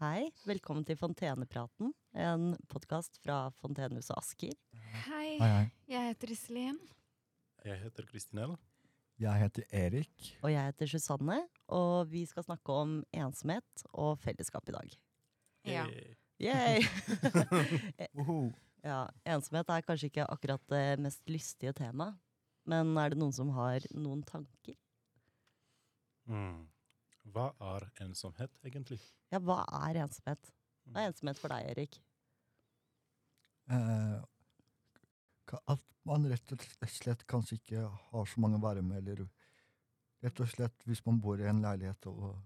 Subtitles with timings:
[0.00, 4.54] Hei, velkommen til Fontenepraten, en podkast fra Fontenehuset Asker.
[5.04, 5.66] Hei, Hei, hei.
[5.92, 6.78] jeg heter Iselin.
[7.68, 8.54] Jeg heter Kristinell.
[9.20, 10.30] Jeg heter Erik.
[10.40, 11.36] Og jeg heter Susanne,
[11.68, 14.96] og vi skal snakke om ensomhet og fellesskap i dag.
[15.68, 15.84] Ja.
[16.40, 16.80] Yay!
[18.80, 22.16] Ja, ensomhet er kanskje ikke akkurat det mest lystige temaet,
[22.64, 24.80] men er det noen som har noen tanker?
[26.24, 26.62] Mm.
[27.30, 29.00] Hva er ensomhet, egentlig?
[29.30, 30.52] Ja, hva er ensomhet?
[30.90, 32.00] Hva er ensomhet for deg, Erik?
[33.70, 34.18] Eh,
[35.66, 39.28] at man rett og slett kanskje ikke har så mange å være med, eller
[40.24, 42.38] rett og slett hvis man bor i en leilighet og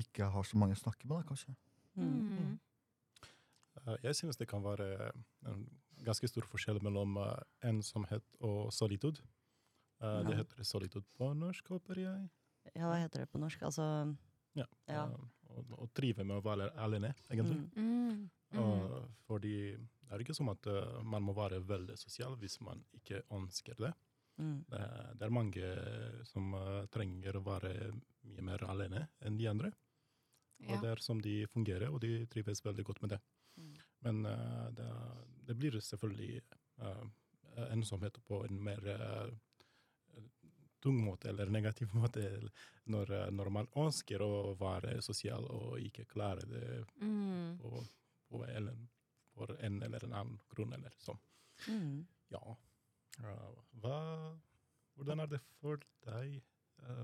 [0.00, 1.54] ikke har så mange å snakke med, da, kanskje.
[2.00, 2.58] Mm.
[3.82, 5.12] Eh, Jeg synes det kan være
[5.48, 5.66] en
[6.04, 9.20] ganske stor forskjell mellom eh, ensomhet og solitud.
[10.02, 12.30] Eh, Det heter solitud på norsk, håper jeg.
[12.74, 13.62] Ja, hva heter det på norsk?
[13.68, 13.84] Altså
[14.58, 14.66] Ja.
[14.88, 15.06] Ja.
[15.06, 17.58] Eh, Og, og trive med å være alene, egentlig.
[17.76, 18.30] mm, Mm.
[18.52, 18.58] Mm.
[18.62, 22.82] Og fordi det er ikke som at eh, man må være veldig sosial hvis man
[22.96, 23.92] ikke ønsker det.
[24.38, 27.92] mm, Det er, det er mange som eh, trenger å være
[28.24, 29.72] mye mer alene enn de andre.
[30.62, 30.76] Ja.
[30.76, 33.20] Og det er som de fungerer, og de trives veldig godt med det.
[33.56, 33.72] Mm.
[34.02, 34.88] Men uh, det,
[35.48, 36.40] det blir selvfølgelig
[36.80, 37.04] uh,
[37.72, 39.32] ensomhet på en mer eh,
[40.82, 42.24] tung måte, eller negativ måte,
[42.90, 47.58] når, når man ønsker å være sosial og ikke klarer det Mm.
[47.62, 47.82] på,
[48.32, 48.68] på en,
[49.34, 50.72] for en eller en annen grunn.
[50.76, 51.18] Eller sånn.
[51.68, 51.98] mm.
[52.32, 52.56] Ja.
[53.82, 53.96] Hva,
[54.96, 56.38] hvordan er det for deg?
[56.82, 57.02] Eh,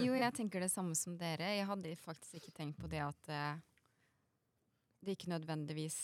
[0.00, 1.48] Jo, jeg tenker det samme som dere.
[1.58, 3.58] Jeg hadde faktisk ikke tenkt på det at eh,
[5.04, 5.96] det ikke nødvendigvis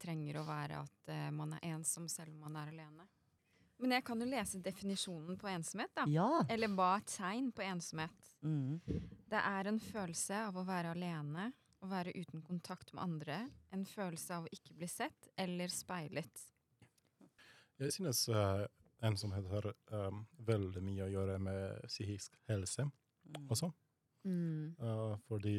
[0.00, 3.06] trenger å være at eh, man er ensom selv om man er alene.
[3.82, 6.06] Men jeg kan jo lese definisjonen på ensomhet, da.
[6.10, 6.28] Ja!
[6.50, 8.30] Eller hva tegn på ensomhet?
[8.46, 8.80] Mm,
[9.30, 11.50] Det er en følelse av å være alene,
[11.82, 13.38] å være uten kontakt med andre.
[13.74, 16.44] En følelse av å ikke bli sett eller speilet.
[17.82, 18.62] Jeg synes uh,
[19.04, 23.48] ensomhet har um, veldig mye å gjøre med psykisk helse mm.
[23.50, 23.72] også.
[24.24, 24.76] Mm.
[24.78, 25.58] Uh, fordi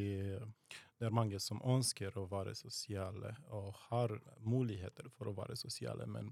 [0.97, 6.07] det er mange som ønsker å være sosiale og har muligheter for å være sosiale,
[6.07, 6.31] men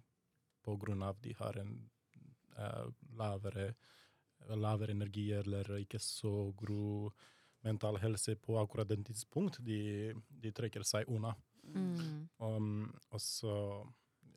[0.80, 1.74] grunn av de har en
[2.58, 2.88] uh,
[3.20, 3.74] lavere,
[4.50, 7.12] lavere energi eller ikke så god
[7.64, 10.14] mental helse på akkurat den tidspunkt, de,
[10.44, 11.36] de trekker seg unna.
[11.64, 12.28] Mm.
[12.40, 13.54] Um, og så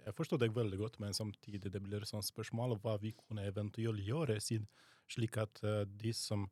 [0.07, 3.99] Jeg forstår deg veldig godt, men samtidig det blir sånn spørsmål hva vi kunne eventuelt
[4.07, 4.37] gjøre,
[5.11, 6.45] slik at uh, de som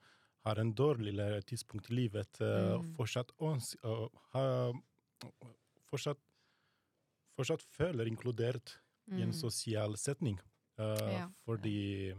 [0.44, 2.94] har en dårligere tidspunkt i livet, uh, Mm.
[2.96, 4.72] fortsatt, øh, ha-
[5.86, 6.18] fortsatt,
[7.36, 8.74] fortsatt føler inkludert
[9.12, 9.32] i en Mm.
[9.32, 10.38] sosial setning.
[10.78, 11.28] Uh, Ja.
[11.46, 12.14] Fordi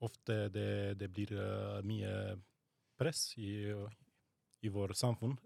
[0.00, 2.38] ofte det, det blir uh, mye
[2.98, 3.72] press i,
[4.62, 5.36] i vårt samfunn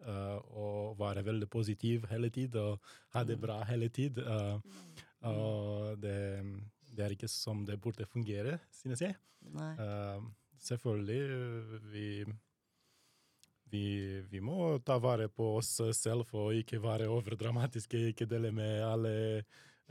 [0.57, 2.81] å være veldig positiv hele tid og
[3.15, 3.41] ha det Mm.
[3.43, 4.19] bra hele tid.
[4.19, 4.59] Uh,
[5.23, 6.01] Mm.
[6.01, 6.19] det,
[6.97, 9.15] det er ikke som det burde fungere, synes jeg.
[10.59, 11.21] Selvfølgelig,
[11.93, 12.25] vi,
[13.71, 18.83] vi, vi må ta vare på oss selv og ikke være overdramatiske, ikke dele med
[18.85, 19.15] alle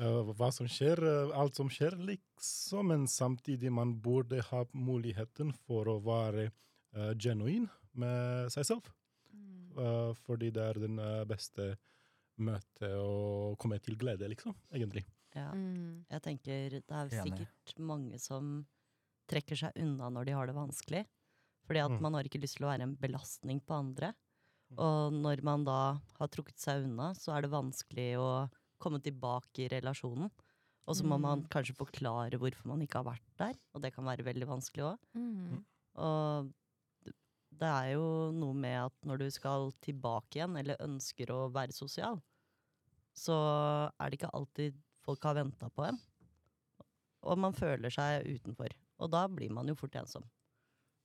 [0.01, 2.87] hva som skjer, eh, alt som skjer, liksom.
[2.87, 6.49] Men samtidig man burde ha muligheten for å være
[6.95, 8.89] uh, genuin med seg selv.
[9.31, 9.77] Mm.
[9.77, 11.75] Uh, fordi det er den eh, beste
[12.41, 15.05] møtet å komme til glede, liksom, egentlig.
[15.35, 15.51] Ja.
[15.53, 16.03] Mm.
[16.09, 18.65] Jeg tenker det er sikkert mange som
[19.31, 21.05] trekker seg unna når de har det vanskelig.
[21.67, 22.01] Fordi at Mm.
[22.01, 24.13] man har ikke lyst til å være en belastning på andre.
[24.79, 28.49] Og når man da har trukket seg unna, så er det vanskelig å
[28.81, 30.31] komme tilbake i relasjonen.
[30.89, 31.21] Og så må Mm.
[31.21, 34.83] man kanskje forklare hvorfor man ikke har vært der, og det kan være veldig vanskelig
[34.89, 34.97] òg.
[35.15, 35.63] Mm.
[36.01, 36.51] Og
[37.05, 41.71] det- er jo noe med at når du skal tilbake igjen, eller ønsker å være
[41.71, 42.21] sosial,
[43.13, 45.99] så er det ikke alltid folk har venta på en.
[47.23, 48.71] Og man føler seg utenfor.
[48.99, 50.23] Og da blir man jo fort ensom.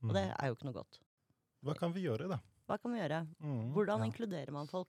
[0.03, 0.99] Og det er jo ikke noe godt.
[1.65, 2.39] Hva kan vi gjøre, da?
[2.69, 3.27] Hva kan vi gjøre?
[3.43, 3.73] Mm.
[3.75, 4.05] Hvordan Ja.
[4.11, 4.89] inkluderer man folk?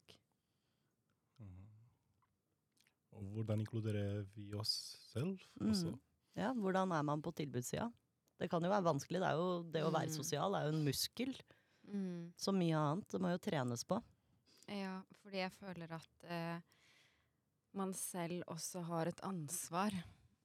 [3.17, 4.73] Og hvordan inkluderer vi oss
[5.11, 5.72] selv Mm.
[5.72, 5.93] også?
[6.37, 7.91] Ja, hvordan er man på tilbudssida?
[8.37, 9.19] Det kan jo være vanskelig.
[9.19, 10.16] Det, er jo, det å være Mm.
[10.16, 11.35] sosial er jo en muskel.
[11.87, 12.34] Mm.
[12.37, 13.08] Som mye annet.
[13.09, 14.02] Det må jo trenes på.
[14.67, 16.59] Ja, fordi jeg føler at eh,
[17.73, 19.91] man selv også har et ansvar.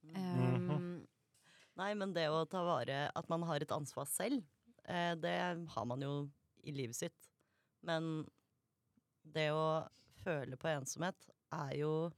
[0.03, 0.69] Mm.
[0.69, 1.07] Um,
[1.75, 4.43] Nei, men det å ta vare At man har et ansvar selv,
[4.85, 6.29] eh, det har man jo
[6.63, 7.29] i livet sitt.
[7.81, 8.25] Men
[9.25, 9.87] det å
[10.23, 11.15] føle på ensomhet
[11.51, 12.11] er jo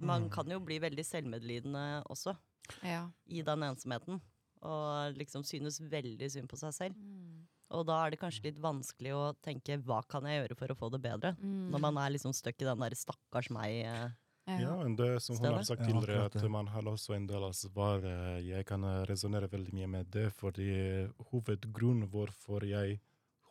[0.00, 0.30] Man Mm.
[0.30, 2.36] kan jo bli veldig selvmedlidende også
[2.82, 3.08] ja.
[3.26, 4.20] i den ensomheten.
[4.62, 6.94] Og liksom synes veldig synd på seg selv.
[6.96, 7.46] Mm.
[7.70, 10.76] Og da er det kanskje litt vanskelig å tenke hva kan jeg gjøre for å
[10.78, 11.36] få det bedre?
[11.38, 11.70] Mm.
[11.70, 13.84] Når man er liksom stuck i den der stakkars meg.
[13.84, 14.08] eh,
[14.48, 17.44] Ja, men det som hun har sagt tidligere, ja, at man har også en del
[17.44, 18.42] av svaret.
[18.42, 23.00] Jeg kan resonnere veldig mye med det, fordi hovedgrunnen hvorfor jeg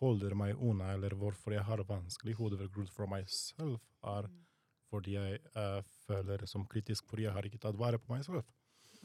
[0.01, 4.45] holder meg unna, eller hvorfor jeg har vanskelig, hovedgrunn for meg selv, er Mm.
[4.91, 8.43] fordi jeg eh, det som kritisk, fordi jeg har ikke tatt vare på meg selv.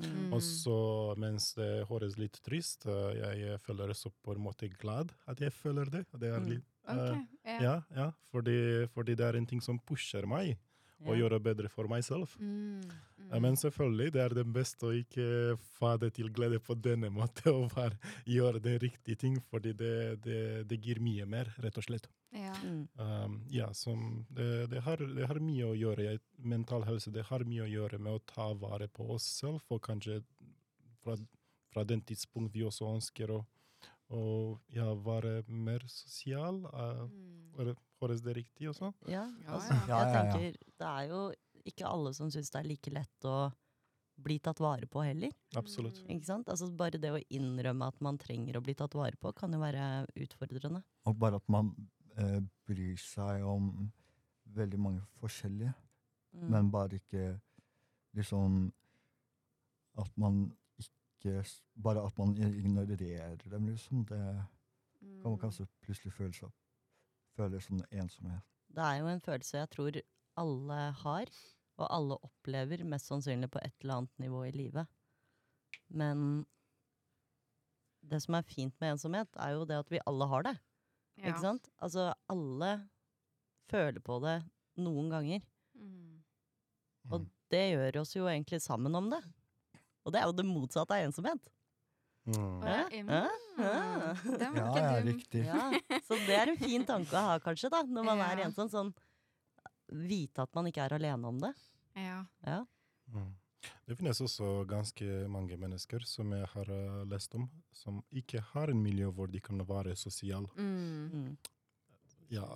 [0.01, 0.33] Mm.
[0.33, 0.77] Og så,
[1.21, 5.53] mens det høres litt trist, eh, jeg føler så på en måte glad at jeg
[5.53, 6.07] føler det.
[6.19, 6.49] Det er Mm.
[6.49, 7.61] litt, eh, ja.
[7.61, 10.57] ja, ja, fordi, fordi det er en ting som pusher meg,
[11.05, 11.23] og Ja.
[11.23, 12.29] gjør det bedre for meg selv.
[12.39, 12.81] Mm.
[13.19, 13.41] mm.
[13.43, 17.53] men selvfølgelig, det er det beste å ikke få det til glede på denne måten,
[17.53, 21.85] og bare gjøre den riktige ting, fordi det, det, det gir mye mer, rett og
[21.85, 22.09] slett.
[22.33, 22.55] Ja.
[22.65, 22.89] Mm.
[22.97, 27.27] Um, ja, som det, det, har, det har mye å gjøre, jeg, mental helse, det
[27.29, 30.21] har mye å gjøre med å ta vare på oss selv, og kanskje
[31.03, 31.17] fra,
[31.73, 33.43] fra den tidspunkt vi også ønsker å,
[34.13, 36.65] og ja, være mer sosial.
[36.73, 37.09] Uh,
[37.53, 37.77] Mm.
[38.03, 38.93] Høres det riktig også?
[39.07, 39.83] Ja, Ja, altså, ja.
[39.89, 41.19] Ja, jeg tenker det er jo
[41.69, 43.53] ikke alle som syns det er like lett å
[44.23, 45.33] bli tatt vare på heller.
[45.59, 46.01] Absolutt.
[46.03, 46.17] Mm.
[46.17, 46.51] Ikke sant?
[46.53, 49.61] Altså Bare det å innrømme at man trenger å bli tatt vare på, kan jo
[49.63, 50.83] være utfordrende.
[51.07, 51.73] Og bare at man
[52.19, 53.93] eh, bryr seg om
[54.47, 55.75] veldig mange forskjellige,
[56.35, 56.49] Mm.
[56.51, 57.41] men bare ikke
[58.15, 58.73] liksom
[59.99, 61.45] At man ikke
[61.83, 64.05] Bare at man ignorerer dem, liksom.
[64.07, 64.17] Det
[65.01, 65.39] kan man Mm.
[65.39, 66.51] kanskje plutselig føle seg
[67.37, 68.41] Føle som ensomhet.
[68.69, 69.93] Det er jo en følelse jeg tror
[70.37, 71.27] alle har,
[71.79, 74.87] og alle opplever mest sannsynlig på et eller annet nivå i livet.
[75.91, 76.47] Men
[78.03, 80.59] det som er fint med ensomhet, er jo det at vi alle har det.
[81.21, 81.29] Ja.
[81.31, 81.69] Ikke sant?
[81.83, 82.73] Altså, alle
[83.71, 84.39] føler på det
[84.83, 85.43] noen ganger.
[85.77, 86.23] Mm.
[87.13, 89.21] Og det gjør oss jo egentlig sammen om det.
[90.07, 91.51] Og det er jo det motsatte av ensomhet.
[92.27, 92.63] Mm.
[92.63, 93.23] Ja, Hæ?
[94.39, 95.09] Den var Ja, ikke dum.
[95.11, 95.43] riktig.
[95.45, 98.71] Ja, så det er en fin tanke å ha, kanskje, da, når man er ensom.
[98.73, 98.93] Sånn,
[99.93, 101.53] vite at man ikke er alene om det.
[101.99, 102.23] Ja.
[102.47, 102.61] Ja.
[103.13, 103.33] Mm.
[103.87, 108.71] Det finnes også ganske mange mennesker som jeg har eh, lest om, som ikke har
[108.73, 110.49] en miljø hvor de kan være sosiale.
[110.57, 111.11] Mm.
[111.13, 111.37] Mm.
[112.33, 112.47] Ja,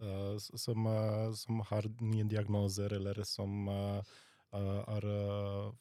[0.00, 4.12] eh, som, uh, som har nye diagnoser, eller som eh,
[4.54, 5.06] er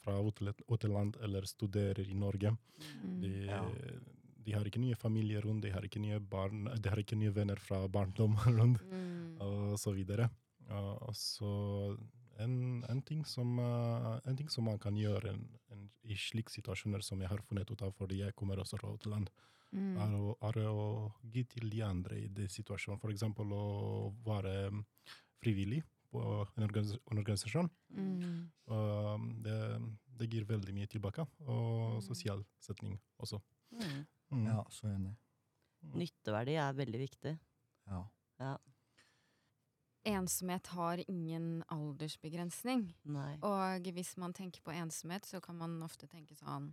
[0.02, 2.56] fra utenland utland eller studerer i Norge.
[3.04, 3.20] Mm.
[3.22, 3.60] De, Ja.
[4.44, 7.32] de har ikke nye familier rundt, de har ikke nye barn, de har ikke nye
[7.36, 9.38] venner fra barndom rundt, Mm.
[9.40, 10.30] og så videre.
[10.70, 11.54] Uh, og så
[12.40, 16.52] en, en, ting som, eh, en ting som man kan gjøre en, en, i slike
[16.52, 19.30] situasjoner som jeg har funnet ut av, fordi jeg kommer også fra utland,
[19.74, 19.98] Mm.
[19.98, 23.00] er å, er å gi til de andre i den situasjonen.
[23.10, 24.84] Eksempel å være mm,
[25.42, 25.80] frivillig
[26.12, 27.70] på en organis en organisasjon.
[27.90, 28.52] Mm.
[28.70, 29.58] Uh, det,
[30.20, 32.02] det gir veldig mye tilbake, og Mm.
[32.06, 33.42] sosial setning også.
[33.72, 34.06] Mm.
[34.30, 34.46] Mm.
[34.46, 35.16] Ja, så enig.
[35.98, 37.34] Nytteverdi er veldig viktig.
[37.90, 38.04] Ja.
[38.40, 38.58] Ja.
[40.24, 42.88] Ensomhet har ingen aldersbegrensning.
[43.12, 43.36] Nei.
[43.44, 46.72] Og hvis man tenker på ensomhet, så kan man ofte tenke sånn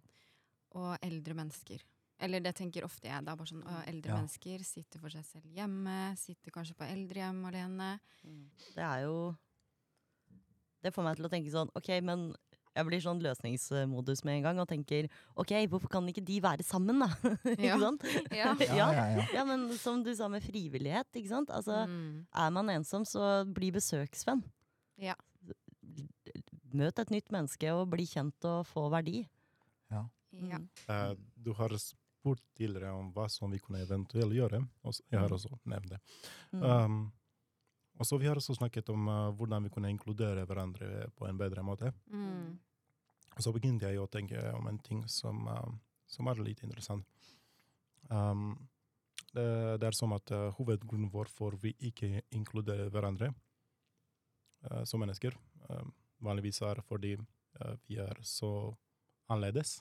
[0.79, 1.83] Og eldre mennesker.
[2.21, 3.25] Eller det tenker ofte jeg.
[3.25, 4.19] da, bare sånn, å, Eldre Ja.
[4.21, 7.99] mennesker sitter for seg selv hjemme, sitter kanskje på eldrehjem alene.
[8.23, 8.51] Mm.
[8.77, 9.37] Det er jo
[10.83, 12.35] Det får meg til å tenke sånn OK, men
[12.81, 16.65] jeg blir sånn løsningsmodus med en gang og tenker OK, hvorfor kan ikke de være
[16.67, 17.09] sammen, da?
[17.55, 18.05] ikke sant?
[18.41, 18.55] Ja.
[18.61, 18.91] Ja, ja.
[18.93, 19.27] ja, ja.
[19.39, 21.51] Ja, men som du sa med frivillighet, ikke sant.
[21.55, 22.27] Altså, Mm.
[22.35, 24.43] er man ensom, så bli besøksvenn.
[25.01, 25.15] Ja.
[26.73, 29.25] Møt et nytt menneske og bli kjent og få verdi.
[29.91, 30.05] ja.
[30.33, 30.69] Mm.
[30.87, 35.27] Uh, du har spurt tidligere om hva som vi kunne eventuelt gjøre, og jeg har
[35.29, 35.35] Mm.
[35.35, 35.99] også nevnt det.
[36.53, 36.63] Mm.
[36.63, 37.13] Um,
[37.99, 41.37] og så Vi har også snakket om uh, hvordan vi kunne inkludere hverandre på en
[41.37, 41.91] bedre måte.
[42.09, 42.61] Mm.
[43.37, 45.71] Og så begynte jeg å tenke om en ting som, eh,
[46.11, 47.07] som er litt interessant.
[48.11, 48.55] Um,
[49.31, 49.45] det,
[49.79, 53.29] det er som at uh, hovedgrunnen vår for vi ikke inkluderer hverandre
[54.67, 55.37] uh, som mennesker,
[55.69, 55.85] uh,
[56.25, 57.17] vanligvis er fordi
[57.89, 58.71] vi er så
[59.29, 59.81] annerledes.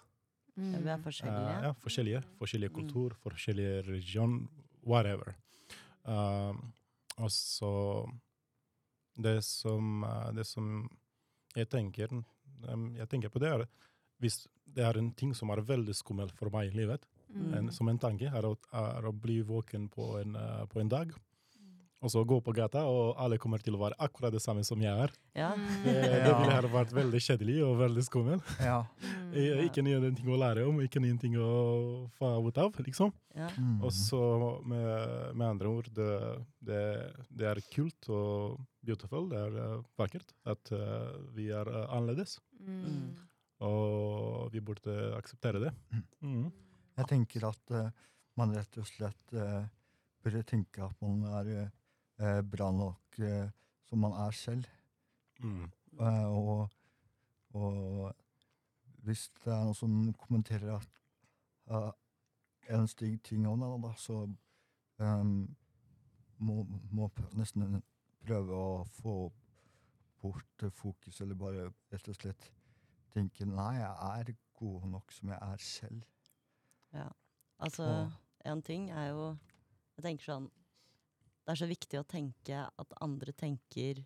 [0.57, 0.71] Mm.
[0.83, 1.51] Vi er forskjellige.
[1.63, 2.21] ja, forskjellige.
[2.39, 2.71] Forskjellige
[3.13, 3.19] Mm.
[3.23, 4.49] forskjellige religion,
[4.83, 5.35] whatever.
[6.03, 6.73] Um,
[7.17, 8.09] og så
[9.15, 10.03] det som,
[10.33, 10.89] det som
[11.55, 12.09] jeg tenker
[12.97, 13.65] Jeg tenker på det er
[14.19, 17.53] hvis det er en ting som er veldig skummelt for meg i livet, Mm.
[17.53, 20.89] en, som en tanke, er å, er å bli våken på en, eh, på en
[20.89, 21.11] dag,
[21.99, 24.79] og så gå på gata, og alle kommer til å være akkurat det samme som
[24.79, 25.11] jeg er.
[25.35, 25.49] Ja.
[25.57, 25.67] Mm.
[25.83, 28.53] Det, det ville ha vært veldig kjedelig og veldig skummelt.
[28.63, 28.77] ja.
[29.03, 29.33] Mm.
[29.35, 31.49] Eh, Ikke nye ting å lære om, ikke nye ting å
[32.17, 33.11] få ut av, liksom.
[33.35, 33.49] Ja.
[33.59, 33.77] Mm.
[33.83, 34.21] Og så
[34.63, 36.11] med, med andre ord, det,
[36.65, 36.83] det,
[37.29, 42.37] det er kult og beautiful, det er eh, vakkert at uh, vi er eh, annerledes.
[42.63, 43.11] Mm.
[43.67, 45.73] Og vi burde akseptere det.
[46.23, 46.47] Mm.
[46.99, 47.91] Jeg tenker at eh,
[48.39, 49.67] man rett og slett eh,
[50.23, 51.69] bør tenke at man er
[52.19, 53.49] eh, bra nok eh,
[53.89, 54.67] som man er selv.
[55.39, 55.71] Mm.
[55.99, 56.69] Eh, og,
[57.53, 58.15] og
[59.03, 61.01] hvis det er noen som kommenterer at
[61.71, 61.91] eh,
[62.75, 64.19] en stygg ting om deg, da, så
[65.01, 65.31] um,
[66.37, 67.79] må, må nesten
[68.21, 69.15] prøve å få
[70.21, 72.49] bort fokus, eller bare rett og slett
[73.13, 76.03] tenke nei, jeg er god nok som jeg er selv.
[76.93, 77.07] Ja.
[77.59, 77.87] Altså,
[78.45, 79.23] én en ting er jo
[79.97, 80.45] Jeg tenker sånn
[81.49, 84.03] Det er så viktig å tenke at andre tenker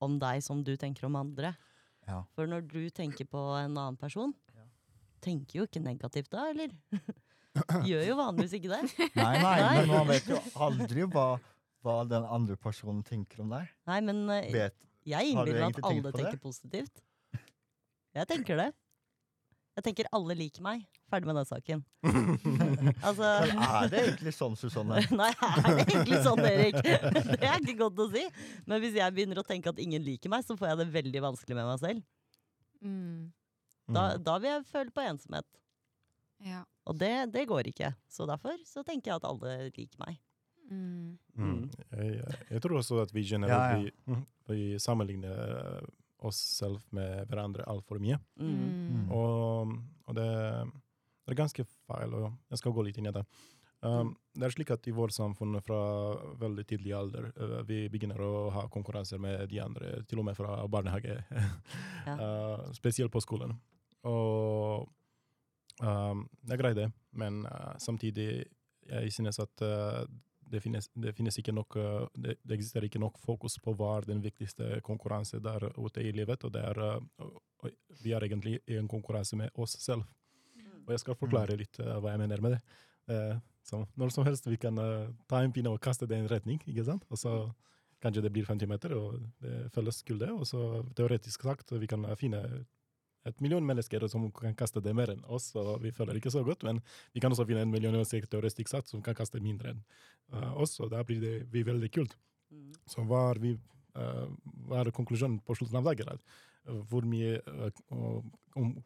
[0.00, 1.50] om deg som du tenker om andre.
[2.08, 2.22] Ja.
[2.32, 4.64] For når du tenker på en annen person, Ja.
[5.20, 6.72] tenker jo ikke negativt da, eller?
[7.84, 8.80] Gjør jo vanligvis ikke det.
[9.20, 9.74] Nei, nei, Nei.
[9.82, 11.26] men man vet jo aldri hva,
[11.84, 13.68] hva den andre personen tenker om deg.
[13.90, 17.04] Nei, men eh, Vet, jeg innbiller meg at alle på tenker positivt.
[18.16, 18.70] Jeg tenker det.
[19.78, 20.82] Jeg tenker alle liker meg.
[21.10, 21.82] Ferdig med den saken.
[23.06, 24.98] altså men er det egentlig sånn, Susanne?
[25.20, 26.78] Nei, er det egentlig sånn, Erik?
[27.40, 28.24] Det er ikke godt å si.
[28.66, 31.22] Men hvis jeg begynner å tenke at ingen liker meg, så får jeg det veldig
[31.28, 32.02] vanskelig med meg selv.
[32.82, 33.30] Mm.
[33.90, 34.22] Da, Mm.
[34.22, 35.46] da vil jeg føle på ensomhet.
[36.46, 36.60] Ja.
[36.86, 37.92] Og det, det går ikke.
[38.10, 40.20] Så derfor så tenker jeg at alle liker meg.
[40.70, 41.16] Mm.
[41.34, 41.64] Mm.
[41.98, 42.20] Jeg,
[42.52, 43.80] jeg tror også at vi generelt ja.
[43.82, 44.20] Vi, mm,
[44.52, 45.88] vi sammenligner eh,
[46.26, 48.18] oss selv med hverandre altfor mye.
[48.40, 48.52] Mm.
[48.56, 49.06] Mm.
[49.14, 49.72] Og,
[50.06, 50.28] og det,
[51.24, 53.24] det er ganske feil, og jeg skal gå litt inn i det.
[53.80, 55.80] Um, det er slik at i vårt samfunn fra
[56.42, 60.36] veldig tidlig alder uh, vi begynner å ha konkurranser med de andre, til og med
[60.36, 61.16] fra barnehage.
[62.10, 63.56] uh, spesielt på skolen.
[64.04, 64.84] Og
[65.80, 68.44] um, det er greit, det, men uh, samtidig
[68.90, 70.04] jeg synes at eh,
[70.50, 73.96] det, finnes, det finnes ikke nok eh, det, det eksisterer ikke nok fokus på hva
[73.98, 77.30] er den viktigste konkurranse der ute i livet, og det er eh,
[77.60, 80.06] og vi er egentlig i en konkurranse med oss selv.
[80.86, 82.60] Og jeg skal forklare litt eh, hva jeg mener med det.
[83.12, 83.34] Eh,
[83.66, 84.78] så når som helst vi kan
[85.28, 87.04] ta en pinne og kaste det i en retning, ikke sant?
[87.12, 87.34] Og så
[88.00, 90.30] kanskje det blir 50 meter, og det følges kult det.
[90.32, 92.40] Og så teoretisk sagt, vi kan finne
[93.28, 96.44] et million mennesker som kan kaste det mer enn oss, og vi føler ikke så
[96.46, 96.80] godt, men
[97.14, 99.82] vi kan også finne en million mennesker teoretisk sagt som kan kaste mindre enn
[100.32, 102.16] eh, oss, og da blir det vi veldig kult.
[102.50, 102.70] Mm.
[102.88, 103.56] Så hva er, vi,
[103.96, 104.30] eh,
[104.68, 106.14] hva er konklusjonen på slutten av dagen?
[106.14, 106.46] da?
[106.90, 107.78] Hvor mye eh,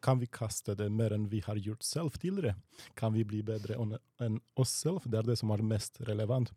[0.01, 2.53] Kan vi kaste det mer enn vi har gjort selv tidligere?
[2.95, 3.79] Kan vi bli bedre
[4.21, 5.07] enn oss selv?
[5.09, 6.51] Det er det som er mest relevant.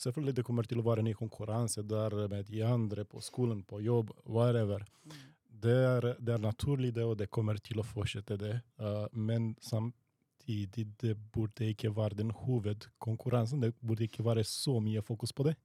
[0.00, 3.62] Selvfølgelig det kommer til å være en ny konkurranse der med de andre på skolen,
[3.62, 4.86] på jobb, whatever.
[5.04, 5.33] Mm.
[5.64, 8.56] Det er, det er naturlig, det, og det kommer til å fortsette det.
[8.80, 13.62] Uh, men samtidig, det burde ikke være den hovedkonkurransen.
[13.64, 15.56] Det burde ikke være så mye fokus på det.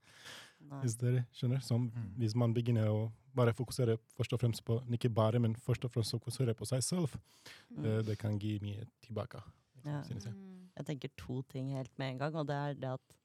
[0.83, 1.61] Hvis dere skjønner.
[1.63, 2.13] Som Mm.
[2.17, 5.91] hvis man begynner å bare fokusere først og fremst på Ikke bare, men først og
[5.91, 7.15] fremst fokusere på seg selv.
[7.71, 7.83] Mm.
[7.83, 9.41] Det, det kan gi mye tilbake.
[9.85, 10.03] Ja.
[10.03, 10.33] jeg.
[10.33, 10.69] Mm.
[10.77, 13.15] Jeg tenker to ting helt med en gang, og det er det at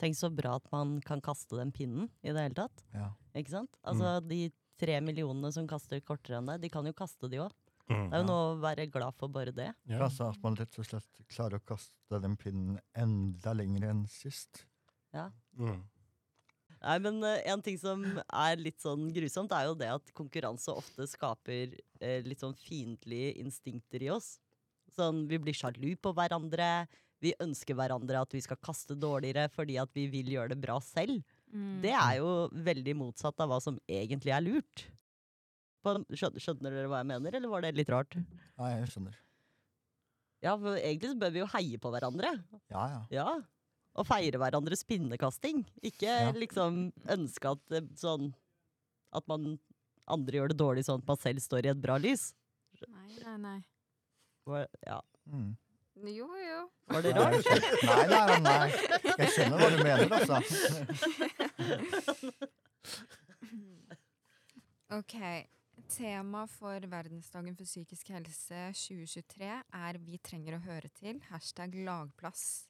[0.00, 2.82] Tenk så bra at man kan kaste den pinnen i det hele tatt.
[2.92, 3.12] Ja.
[3.38, 3.76] Ikke sant?
[3.86, 4.50] Altså de
[4.80, 7.52] tre millionene som kaster kortere enn deg, de kan jo kaste de òg.
[7.84, 8.06] Mm.
[8.10, 8.28] Det er jo Ja.
[8.30, 9.74] noe å være glad for bare det.
[9.86, 9.98] Ja.
[10.06, 14.64] Altså at man rett og slett klarer å kaste den pinnen enda lenger enn sist.
[15.14, 15.82] Mm.
[16.84, 20.72] Nei, men uh, en ting som er litt sånn grusomt, er jo det at konkurranse
[20.72, 24.34] ofte skaper uh, litt sånn fiendtlige instinkter i oss.
[24.96, 26.86] Sånn, vi blir sjalu på hverandre,
[27.24, 30.76] vi ønsker hverandre at vi skal kaste dårligere fordi at vi vil gjøre det bra
[30.84, 31.22] selv.
[31.54, 31.80] Mm.
[31.84, 32.30] Det er jo
[32.66, 34.86] veldig motsatt av hva som egentlig er lurt.
[35.84, 38.16] Skjønner, dere hva jeg mener, eller var det litt rart?
[38.16, 39.18] Nei, jeg skjønner.
[40.44, 42.32] Ja, for egentlig så bør vi jo heie på hverandre.
[42.72, 43.02] Ja, ja.
[43.14, 43.28] Ja.
[43.94, 45.62] Og feire hverandres pinnekasting.
[45.86, 46.32] Ikke Ja.
[46.32, 48.32] liksom ønske at sånn
[49.14, 49.60] At man
[50.10, 52.32] andre gjør det dårlig sånn at man selv står i et bra lys.
[52.88, 54.66] Nei, nei, nei.
[54.84, 55.00] Ja.
[55.30, 55.56] Mm.
[55.94, 56.70] Jo, jo.
[56.90, 57.46] Var det rart?
[57.86, 58.70] nei, nei, nei.
[59.20, 60.36] Jeg skjønner hva du mener, altså.
[64.98, 65.14] Ok.
[65.94, 71.22] Tema for verdensdagen for psykisk helse 2023 er 'Vi trenger å høre til'.
[71.30, 72.66] Hashtag lagplass.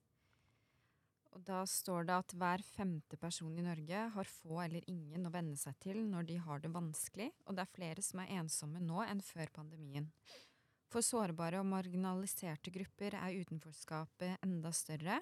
[1.35, 5.33] Og da står det at hver femte person i Norge har få eller ingen å
[5.35, 8.83] venne seg til når de har det vanskelig, og det er flere som er ensomme
[8.83, 10.12] nå enn før pandemien.
[10.94, 15.16] For sårbare og marginaliserte grupper er utenforskapet enda større.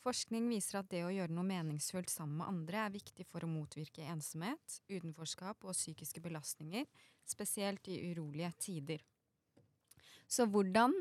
[0.00, 3.50] Forskning viser at det å gjøre noe meningsfullt sammen med andre er viktig for å
[3.50, 6.88] motvirke ensomhet, utenforskap og psykiske belastninger,
[7.28, 9.04] spesielt i urolige tider.
[10.24, 10.96] Så hvordan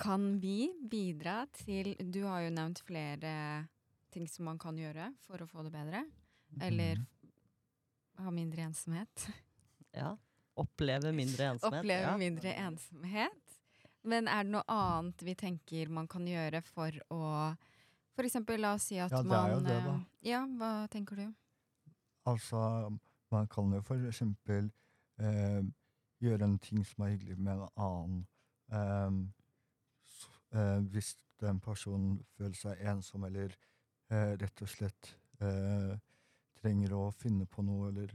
[0.00, 3.34] kan vi bidra til Du har jo nevnt flere
[4.08, 6.06] ting som man kan gjøre for å få det bedre.
[6.64, 7.04] Eller
[8.24, 9.28] ha mindre ensomhet.
[9.92, 10.14] Ja.
[10.60, 11.80] Oppleve mindre ensomhet.
[11.82, 12.16] Oppleve ja.
[12.20, 13.56] mindre ensomhet.
[14.04, 17.22] Men er det noe annet vi tenker man kan gjøre for å
[18.14, 19.94] For eksempel, la oss si at man Ja, det er man jo det, da.
[19.94, 21.24] eh, Ja, hva tenker du?
[22.30, 22.60] Altså,
[23.34, 24.70] man kan jo for eksempel
[25.18, 25.64] eh,
[26.22, 28.20] gjøre en ting som er hyggelig med en annen.
[28.70, 29.16] Eh,
[30.60, 33.50] eh, hvis den personen føler seg ensom eller
[34.12, 35.10] eh, rett og slett
[35.42, 35.96] eh,
[36.62, 38.14] trenger å finne på noe, eller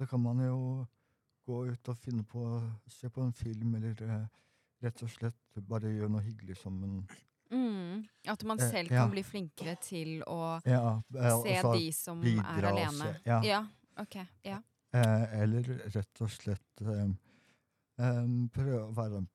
[0.00, 0.86] Så kan man jo
[1.44, 2.40] gå ut og finne på
[2.88, 4.22] Se på en film, eller eh,
[4.80, 7.02] rett og slett bare gjøre noe hyggelig sammen.
[7.52, 8.06] Mm.
[8.32, 9.02] At man Eh, selv ja.
[9.02, 12.92] kan bli flinkere til å Ja, eh, se de som er alene.
[13.12, 13.40] se- ja.
[13.44, 13.60] ja.
[13.98, 14.16] Ok.
[14.44, 14.62] Ja.
[14.94, 17.10] Eh, eller rett og slett eh,
[17.98, 19.26] eh, prøve å være,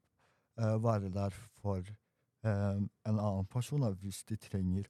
[0.58, 1.30] eh, være der
[1.62, 1.78] for
[2.44, 4.86] eh, en annen person, da, hvis de trenger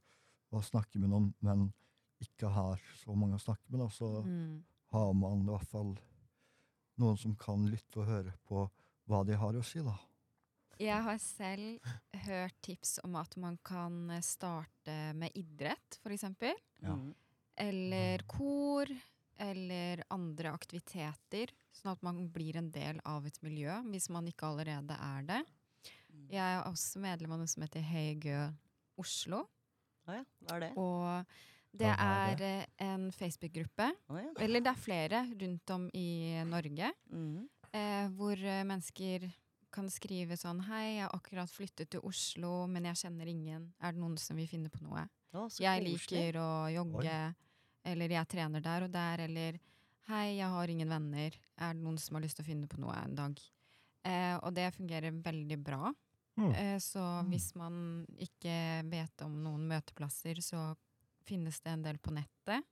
[0.53, 1.73] å snakke med noen, men
[2.21, 3.79] ikke har så mange å snakke med.
[3.81, 4.63] Da, så Mm.
[4.95, 5.93] Har man i hvert fall
[7.01, 8.65] noen som kan lytte og høre på
[9.09, 9.83] hva de har å si.
[9.83, 9.95] da.
[10.81, 11.91] Jeg har selv
[12.25, 16.55] hørt tips om at man kan starte med idrett, for eksempel.
[16.83, 16.95] Ja.
[17.67, 18.91] Eller kor.
[19.35, 21.51] Eller andre aktiviteter.
[21.75, 25.41] Sånn at man blir en del av et miljø, hvis man ikke allerede er det.
[26.31, 28.53] Jeg er også medlem av noe som heter Hey Girl
[28.99, 29.43] Oslo.
[30.07, 30.71] Å ja, hva er det?
[30.79, 31.35] Og
[31.79, 34.31] det er eh, en Facebook-gruppe, oh, ja.
[34.43, 36.07] eller det er flere rundt om i
[36.47, 37.41] Norge, mm.
[37.71, 39.27] eh, hvor eh, mennesker
[39.75, 43.67] kan skrive sånn Hei, jeg har akkurat flyttet til Oslo, men jeg kjenner ingen.
[43.83, 45.03] Er det noen som vil finne på noe?
[45.35, 47.17] Oh, Jeg liker å jogge,
[47.83, 49.59] eller jeg trener der og der, eller
[50.05, 51.35] Hei, jeg har ingen venner.
[51.57, 53.39] Er det noen som har lyst til å finne på noe en dag?
[54.05, 55.89] Eh, og det fungerer veldig bra.
[56.37, 56.51] Mm.
[56.51, 57.01] Eh, så
[57.31, 60.67] hvis man ikke vet om noen møteplasser, så
[61.25, 62.65] finnes det en del på nettet.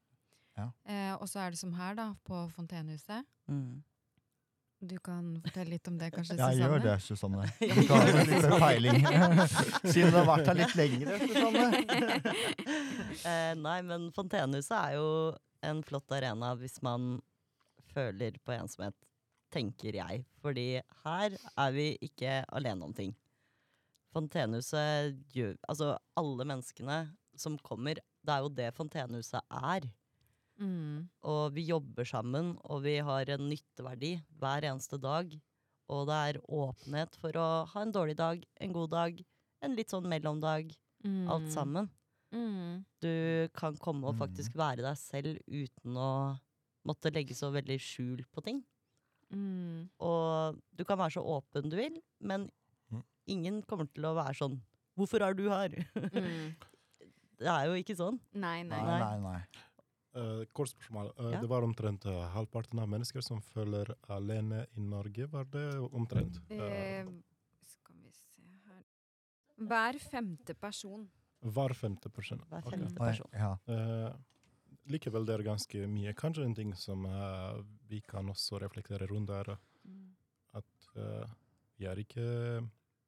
[0.57, 0.69] Ja.
[0.85, 3.25] Eh, og så er det som her, da, på Fontenehuset.
[3.49, 3.81] Mm.
[4.83, 7.45] Du kan fortelle litt om det, kanskje, Ja, gjør det, Susanne.
[7.61, 9.05] Du kan ha litt peiling.
[9.93, 11.69] Siden du har vært her litt lenger, Susanne.
[13.31, 15.07] eh, nei, men Fontenehuset er jo
[15.63, 17.15] en flott arena hvis man
[17.93, 18.97] føler på ensomhet,
[19.55, 20.25] tenker jeg.
[20.43, 20.67] Fordi
[21.05, 23.15] her er vi ikke alene om ting.
[24.13, 27.05] Fontenehuset gjør Altså, alle menneskene
[27.39, 29.87] som kommer, det er jo det Fontenehuset er.
[30.61, 31.09] Mm.
[31.27, 35.33] Og vi jobber sammen, og vi har en nytteverdi hver eneste dag.
[35.91, 39.19] Og det er åpenhet for å ha en dårlig dag, en god dag,
[39.61, 40.71] en litt sånn mellomdag.
[41.03, 41.25] Mm.
[41.29, 41.89] Alt sammen.
[42.33, 42.85] Mm.
[43.03, 44.19] Du kan komme og Mm.
[44.23, 46.39] faktisk være deg selv uten å
[46.85, 48.63] måtte legge så veldig skjul på ting.
[49.33, 49.89] Mm.
[49.99, 52.49] Og du kan være så åpen du vil, men
[52.91, 53.03] Mm.
[53.27, 54.61] ingen kommer til å være sånn
[54.97, 55.85] 'Hvorfor er du her?'
[57.33, 57.39] Mm.
[57.43, 58.19] det er jo ikke sånn.
[58.33, 58.81] Nei, nei.
[58.81, 59.39] Nei, nei, nei.
[60.13, 61.09] Uh, kort spørsmål.
[61.17, 61.39] Uh, Ja.
[61.41, 65.25] Det var omtrent uh, halvparten av mennesker som føler alene i Norge.
[65.31, 66.37] Var det omtrent?
[67.65, 68.83] Skal vi se her
[69.57, 71.09] Hver femte person.
[71.43, 72.39] hver femte person.
[72.49, 73.09] Hver femte okay.
[73.09, 73.27] person.
[73.33, 73.57] ja.
[73.67, 74.13] Eh,
[74.93, 76.13] likevel det er ganske mye.
[76.13, 79.57] Kanskje en ting som eh, vi kan også reflektere rundt, er
[80.53, 81.33] at eh,
[81.77, 82.27] vi, er ikke,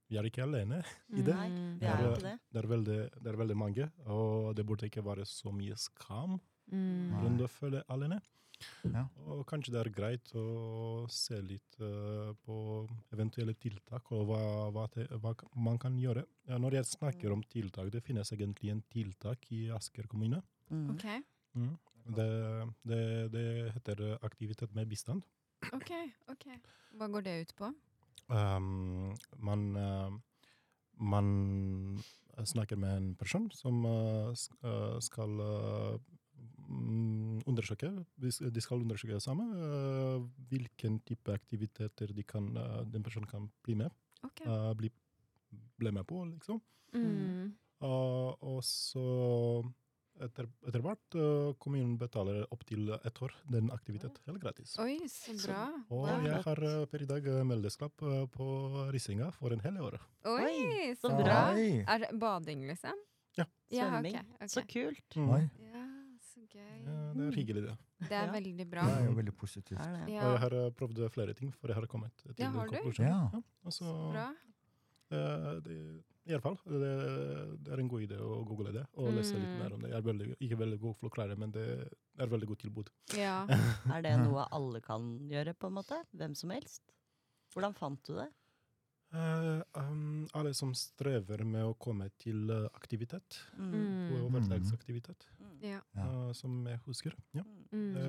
[0.10, 1.36] vi er ikke alene i det.
[1.36, 1.80] Nei, Mm.
[1.80, 2.36] Vi er ikke det.
[2.52, 6.40] Det er, veldig, det er veldig mange, og det burde ikke være så mye skam
[6.74, 7.14] Mm.
[7.22, 8.18] Rundt å føle alene.
[8.88, 9.04] Ja.
[9.28, 12.56] Og kanskje det er greit å se litt uh, på
[13.14, 14.42] eventuelle tiltak, og hva,
[14.74, 15.36] hva, te, hva
[15.68, 16.24] man kan gjøre.
[16.48, 20.42] Ja, når jeg snakker om tiltak, det finnes egentlig en tiltak i Asker kommune.
[20.72, 20.88] Mm.
[20.96, 21.22] Okay.
[21.56, 21.76] Mm.
[22.16, 22.30] Det,
[22.86, 23.02] det,
[23.34, 25.26] det heter aktivitet med bistand.
[25.74, 25.92] ok,
[26.32, 26.50] ok.
[26.98, 27.72] Hva går det ut på?
[28.26, 30.10] Um, man, uh,
[30.98, 32.02] man
[32.42, 34.34] snakker med en person som uh,
[35.00, 35.36] skal
[36.68, 42.50] mm, undersøke De skal undersøke sammen eh, hvilken type aktiviteter de kan,
[42.92, 43.90] den personen kan bli med,
[44.24, 44.74] okay.
[44.76, 44.90] bli,
[45.78, 46.62] bli med på, liksom.
[46.94, 47.54] Mm.
[47.86, 49.06] Og så
[50.24, 54.78] etter, etter hvert eh, kommunen betaler opptil ett år den aktiviteten helt gratis.
[54.80, 55.66] Oi, så bra.
[55.90, 56.24] Og Wow.
[56.26, 58.48] jeg har eh, per i dag eh, medlemskap eh, på
[58.96, 59.98] Rissinga for en hel år.
[60.26, 61.40] Oi, så så bra.
[61.54, 61.84] Oi.
[61.84, 62.96] Er det bading, liksom?
[63.38, 63.46] Ja.
[63.70, 64.50] Ja, okay, ok, ok.
[64.56, 65.18] Så kult.
[65.20, 65.50] Mm.
[65.74, 65.84] Ja,
[66.24, 66.78] så gøy.
[66.86, 67.76] Ja, det er hyggelig, det.
[68.06, 68.32] Det er Ja.
[68.32, 68.86] veldig bra.
[68.88, 69.80] Det er jo veldig positivt.
[69.80, 70.14] Er det.
[70.14, 72.76] Ja, Og jeg har prøvd flere ting før jeg har kommet til Ja, har du?
[72.78, 73.12] konklusjonen.
[73.12, 73.42] Ja.
[73.66, 74.28] og så, så bra.
[75.10, 76.92] Det, det, I hvert fall, det,
[77.62, 79.60] det er en god idé å google det og lese litt Mm.
[79.62, 79.92] mer om det.
[79.92, 81.66] Jeg er veldig, ikke veldig god til å forklare, men det
[82.18, 82.90] er veldig godt tilbud.
[83.14, 83.36] Ja.
[83.94, 86.00] Er det noe alle kan gjøre, på en måte?
[86.18, 86.82] Hvem som helst?
[87.54, 88.28] Hvordan fant du det?
[89.16, 93.70] Uh, um, alle som strever med å komme til eh, aktivitet, Mm.
[93.72, 94.26] Mm.
[94.26, 95.45] og hverdagsaktivitet, Mm.
[95.66, 95.82] Ja.
[95.98, 97.16] Eh, som jeg husker.
[97.34, 97.44] Ja.
[97.72, 97.94] Mm.
[97.94, 98.04] Det,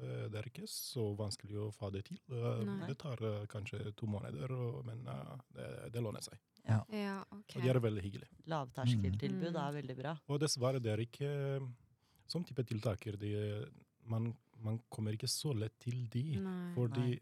[0.00, 2.18] det, det er ikke så vanskelig å få det til.
[2.30, 3.20] Uh, Det tar
[3.52, 5.02] kanskje to måneder, og, men
[5.54, 6.38] det, det låner seg.
[6.68, 7.58] Ja, Okay.
[7.58, 8.30] Og de er veldig hyggelige.
[8.46, 9.60] Lavterskeltilbud Mm.
[9.66, 10.12] er veldig bra.
[10.28, 11.30] Og dessverre, det er ikke
[12.30, 13.16] som type tiltaker.
[13.18, 13.32] De,
[14.06, 14.30] man,
[14.62, 16.38] man kommer ikke så lett til de.
[16.40, 16.72] Nei.
[16.76, 17.20] Fordi,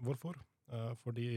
[0.00, 0.40] hvorfor?
[0.72, 1.28] Eh, fordi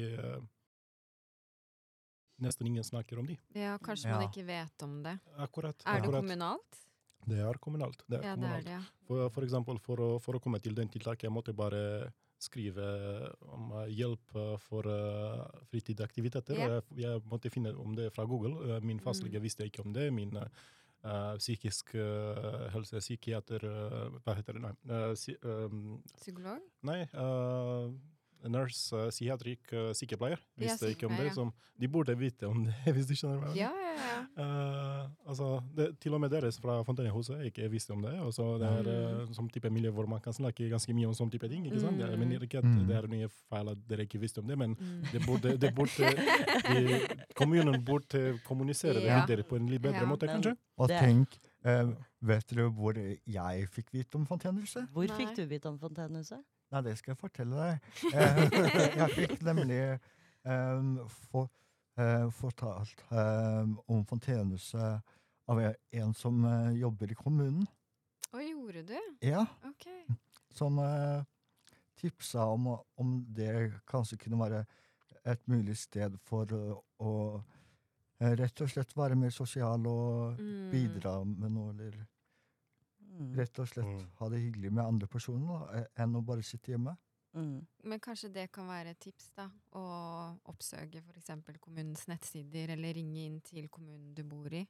[2.39, 3.37] nesten ingen snakker om de.
[3.57, 4.17] Ja, kanskje Ja.
[4.19, 5.19] man ikke vet om det.
[5.37, 5.75] Akkurat.
[5.85, 6.21] Er det akkurat.
[6.21, 6.86] kommunalt?
[7.27, 8.03] Det er kommunalt.
[8.07, 8.79] Det er Ja, det er det, ja.
[9.07, 12.85] For, for eksempel, for å, for å komme til den tiltaket, jeg måtte bare skrive
[13.49, 16.59] om eh, hjelp eh, for uh, fritidsaktiviteter.
[16.59, 16.81] Ja.
[16.95, 18.79] Jeg, måtte finne om det fra Google.
[18.85, 19.43] Min fastlege Mm.
[19.43, 20.11] visste ikke om det.
[20.13, 23.65] Min uh, psykisk uh, helse, psykiater
[24.23, 24.61] Hva heter det?
[24.67, 25.15] Nei.
[25.15, 26.61] si, um, Psykolog?
[26.83, 27.05] nei
[28.45, 31.33] nurse, uh, psykiatrik uh, sykepleier Ja, visste ikke om det.
[31.33, 33.77] Som, de burde vite om det, hvis du skjønner hva jeg mener.
[33.77, 34.23] Ja, ja, ja.
[34.37, 38.13] Eh, altså, det, til og med deres fra Fontenehuset ikke visste om det.
[38.21, 39.27] Og så det er Mm.
[39.29, 41.65] uh, sånn type miljø hvor man kan snakke ganske mye om sånn type ting.
[41.65, 41.97] ikke sant?
[41.97, 42.07] Mm.
[42.09, 42.87] Det, men ikke at Mm.
[42.87, 45.03] det er mye feil at dere ikke visste om det, men Mm.
[45.11, 46.11] det burde, det burde
[46.67, 46.99] de,
[47.35, 49.25] kommunen burde kommunisere det Ja.
[49.25, 50.05] videre på en litt bedre Ja.
[50.05, 50.57] måte, Men- kanskje?
[50.77, 54.87] Og tenk, eh, vet dere hvor jeg fikk vite om Fontenehuset?
[54.93, 55.17] Hvor Nei.
[55.17, 56.43] fikk du vite om Fontenehuset?
[56.73, 57.91] Nei, det skal jeg fortelle deg.
[58.11, 58.41] Eh,
[58.99, 59.79] jeg fikk nemlig
[60.43, 60.89] um,
[61.29, 61.47] for,
[61.99, 65.15] uh, fortalt um, om Fontenehuset
[65.47, 67.63] av en som uh, jobber i kommunen.
[68.35, 68.97] Å, gjorde du?
[69.23, 69.87] Ja, Ok.
[70.57, 71.23] som uh,
[72.01, 72.67] tipsa om,
[72.99, 73.53] om det
[73.87, 74.65] kanskje kunne være
[75.27, 76.51] et mulig sted for
[77.03, 77.13] å,
[78.21, 80.69] eh, rett og slett være mer sosial og Mm.
[80.71, 81.97] bidra med noe, eller.
[83.35, 84.07] Rett og slett Mm.
[84.19, 86.95] ha det hyggelig med andre personer da, eh, enn å bare sitte hjemme.
[87.35, 87.65] Mm.
[87.83, 89.49] Men kanskje det kan være et tips, da.
[89.73, 91.29] Å oppsøke f.eks.
[91.59, 94.67] kommunens nettsider, eller ringe inn til kommunen du bor i,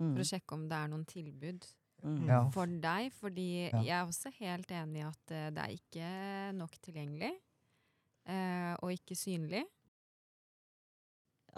[0.00, 0.14] Mm.
[0.14, 1.66] for å sjekke om det er noen tilbud
[2.02, 2.26] Mm.
[2.26, 2.48] Ja.
[2.50, 3.12] for deg.
[3.12, 3.80] Fordi Ja.
[3.82, 7.32] jeg er også helt enig i at eh, det er ikke nok tilgjengelig,
[8.26, 9.64] eh, og ikke synlig.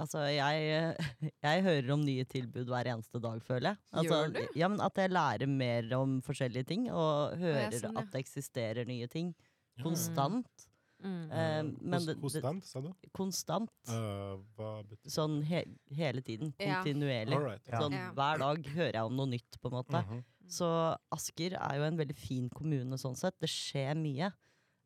[0.01, 0.97] Altså, jeg,
[1.47, 3.81] jeg hører om nye tilbud hver eneste dag, føler jeg.
[3.93, 4.43] Altså, Gjør du?
[4.59, 8.05] Ja, men At jeg lærer mer om forskjellige ting, og hører sånn, ja.
[8.05, 9.33] at det eksisterer nye ting.
[9.79, 9.85] Ja.
[9.87, 10.67] Konstant.
[11.03, 11.23] Mm.
[11.35, 12.93] Eh, men Hos, det- hos sa du?
[13.13, 13.71] Konstant.
[13.91, 16.53] Uh, hva betyr Sånn he hele tiden.
[16.61, 17.35] Kontinuerlig.
[17.35, 17.43] Ja.
[17.43, 17.65] right.
[17.73, 18.13] Sånn, Ja.
[18.15, 20.05] hver dag hører jeg om noe nytt, på en måte.
[20.07, 20.25] Mhm.
[20.49, 20.69] Så
[21.11, 23.39] Asker er jo en veldig fin kommune sånn sett.
[23.41, 24.33] Det skjer mye.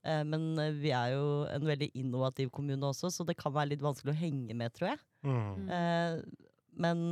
[0.06, 3.74] Eh, men eh, vi er jo en veldig innovativ kommune også, så det kan være
[3.74, 5.00] litt vanskelig å henge med, tror jeg.
[5.26, 5.40] Mm.
[5.40, 5.72] Mm.
[5.78, 6.50] Eh,
[6.86, 7.06] men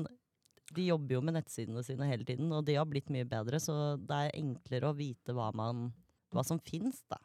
[0.74, 3.96] de jobber jo med nettsidene sine hele tiden, og de har blitt mye bedre, så
[4.00, 5.88] det er enklere å vite hva, man,
[6.35, 7.20] hva som fins, da.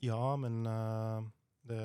[0.00, 1.28] Ja, men eh,
[1.68, 1.82] det,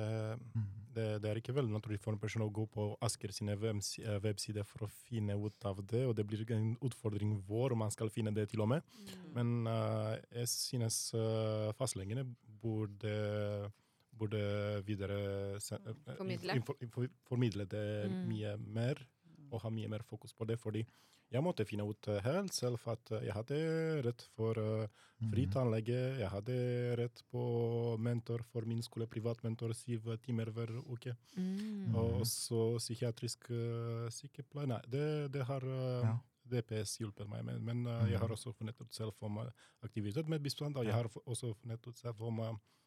[0.96, 4.64] det, det er ikke veldig naturlig for en person å gå på Asker sine websider
[4.66, 8.10] for å finne ut av det, og det blir en utfordring vår om man skal
[8.12, 8.86] finne det til og med.
[8.96, 9.28] Mm.
[9.36, 12.24] Men eh, jeg synes uh, fastlegene
[12.62, 13.70] burde,
[14.16, 15.18] burde videre
[15.56, 16.60] eh, eh, Formidle.
[17.28, 18.28] formidle det Mm.
[18.28, 18.94] mye mer,
[19.52, 20.58] og ha mye mer fokus på det.
[20.58, 20.84] Fordi
[21.30, 24.54] jeg måtte finne ut eh, helt selv at jeg hadde rett for
[25.30, 25.52] fri Mhm.
[25.52, 31.16] tannlege, jeg hadde rett på mentor for min skole, privat mentor, syv timer hver uke.
[31.36, 31.94] Mm.
[31.94, 33.48] Og så psykiatrisk
[34.10, 34.66] sykepleier.
[34.68, 36.16] Nei, det, det har Ja.
[36.48, 37.60] DPS hjulpet meg med.
[37.62, 38.36] Men eh, jeg har Mhm.
[38.36, 39.38] også funnet ut selv om
[39.84, 40.76] aktivitet med bistand.
[40.76, 42.40] Og jeg har også funnet ut selv om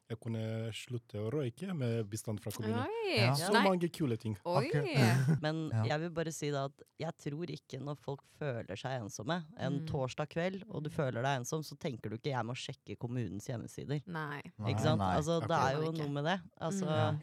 [0.10, 2.80] jeg kunne slutte å røyke med bistand fra kommunen.
[2.82, 3.18] Oi!
[3.20, 3.34] Ja.
[3.38, 3.62] Så Nei.
[3.64, 4.36] mange kule ting.
[5.44, 5.84] Men Ja.
[5.86, 9.80] jeg vil bare si da at jeg tror ikke når folk føler seg ensomme, en
[9.82, 9.86] Mm.
[9.88, 13.46] torsdag kveld, og du føler deg ensom, så tenker du ikke 'jeg må sjekke kommunens
[13.48, 14.02] hjemmesider'.
[14.08, 14.42] Nei.
[14.58, 14.98] Nei, Ikke sant?
[15.00, 15.16] nei.
[15.18, 16.42] Altså, det er jo noe med det.
[16.60, 17.22] Altså, Mm.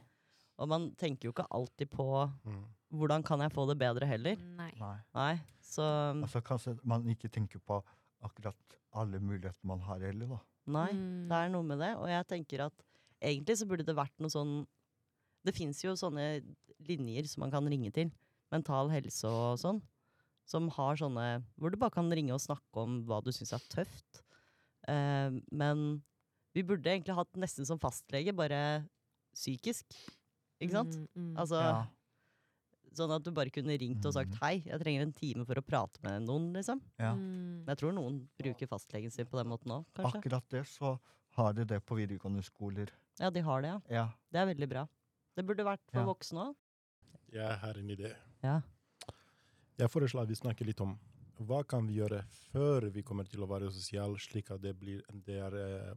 [0.58, 2.64] Og man tenker jo ikke alltid på Mm.
[2.92, 4.36] 'Hvordan kan jeg få det bedre' heller.
[4.36, 4.72] Nei.
[4.78, 4.96] Nei.
[5.14, 5.82] Nei, så
[6.22, 7.82] Altså, kanskje man ikke tenker på
[8.22, 8.54] akkurat
[8.94, 10.38] alle muligheter man har heller, da.
[10.66, 11.28] Nei, Mm.
[11.28, 11.96] det er noe med det.
[11.96, 12.72] Og jeg tenker at
[13.22, 14.66] egentlig så burde det vært noe sånn
[15.44, 16.42] Det fins jo sånne
[16.80, 18.10] linjer som man kan ringe til.
[18.50, 19.80] Mental helse og sånn.
[20.44, 23.58] Som har sånne Hvor du bare kan ringe og snakke om hva du syns er
[23.70, 24.22] tøft.
[24.88, 26.02] Eh, men
[26.52, 28.88] vi burde egentlig hatt nesten som fastlege, bare
[29.34, 29.84] psykisk.
[30.60, 30.96] Ikke sant?
[30.96, 31.36] Mm, mm.
[31.36, 31.86] Altså, Ja.
[32.96, 34.38] Sånn at du bare kunne ringt og sagt Mhm.
[34.40, 36.80] 'hei, jeg trenger en time for å prate med noen', liksom.
[36.98, 37.14] Ja.
[37.14, 37.64] Mm.
[37.64, 40.20] Men jeg tror noen bruker fastlegen sin på den måten òg, kanskje.
[40.22, 40.98] Akkurat det, så
[41.36, 42.88] har de det på videregående skoler.
[43.20, 43.80] Ja, de har det, ja.
[43.90, 44.08] Ja.
[44.32, 44.88] Det er veldig bra.
[45.36, 46.06] Det burde vært for Ja.
[46.06, 46.54] voksne òg.
[47.32, 48.14] Jeg har en idé.
[48.42, 48.62] Ja.
[49.78, 50.98] Jeg foreslår at vi snakker litt om
[51.38, 55.02] hva kan vi gjøre før vi kommer til å være sosiale, slik at det blir,
[55.24, 55.94] det er, eh,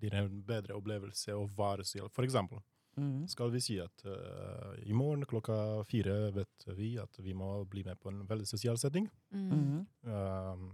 [0.00, 2.10] blir en bedre opplevelse å være sosial.
[2.10, 2.60] For eksempel,
[2.96, 3.26] Mm.
[3.28, 7.82] skal vi si at uh, i morgen klokka fire vet vi at vi må bli
[7.84, 9.08] med på en veldig sosial setting.
[9.32, 9.86] Mm.
[10.06, 10.68] Um,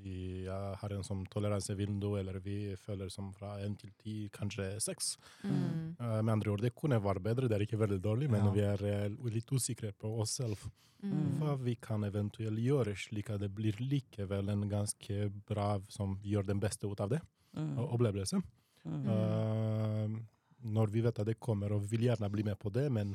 [0.00, 5.16] vi, har en sånn toleransevindu, eller vi føler som fra én til ti, kanskje seks.
[5.44, 5.96] Mm.
[6.00, 8.50] Uh, med andre ord, det kunne vært bedre, det er ikke veldig dårlig, men Ja.
[8.54, 10.56] vi er litt usikre på oss selv.
[11.02, 11.38] Mm.
[11.40, 16.46] Hva vi kan eventuelt gjøre, slik at det blir likevel en ganske bra som gjør
[16.46, 17.20] den beste ut av det,
[17.56, 17.78] Mm.
[17.78, 18.42] og opplevelse.
[18.86, 20.20] Mm.
[20.62, 23.14] Når vi vet at det kommer, og vil gjerne bli med på det, men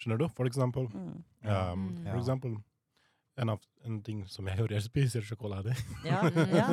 [0.00, 0.28] skjønner du?
[0.34, 1.22] For eksempel, Mm.
[1.44, 2.04] Um, Mm.
[2.10, 2.56] for eksempel
[3.38, 5.72] en, av, en ting som jeg gjør, jeg spiser sjokolade.
[6.04, 6.20] Ja,
[6.60, 6.66] ja.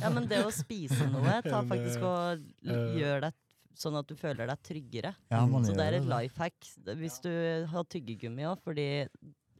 [0.00, 3.36] ja, men det å spise noe tar faktisk og eh, gjør deg
[3.78, 5.12] sånn at du føler deg tryggere.
[5.30, 6.10] Ja, man Så det er et det.
[6.10, 7.30] life hack hvis du
[7.70, 8.88] har tyggegummi òg, fordi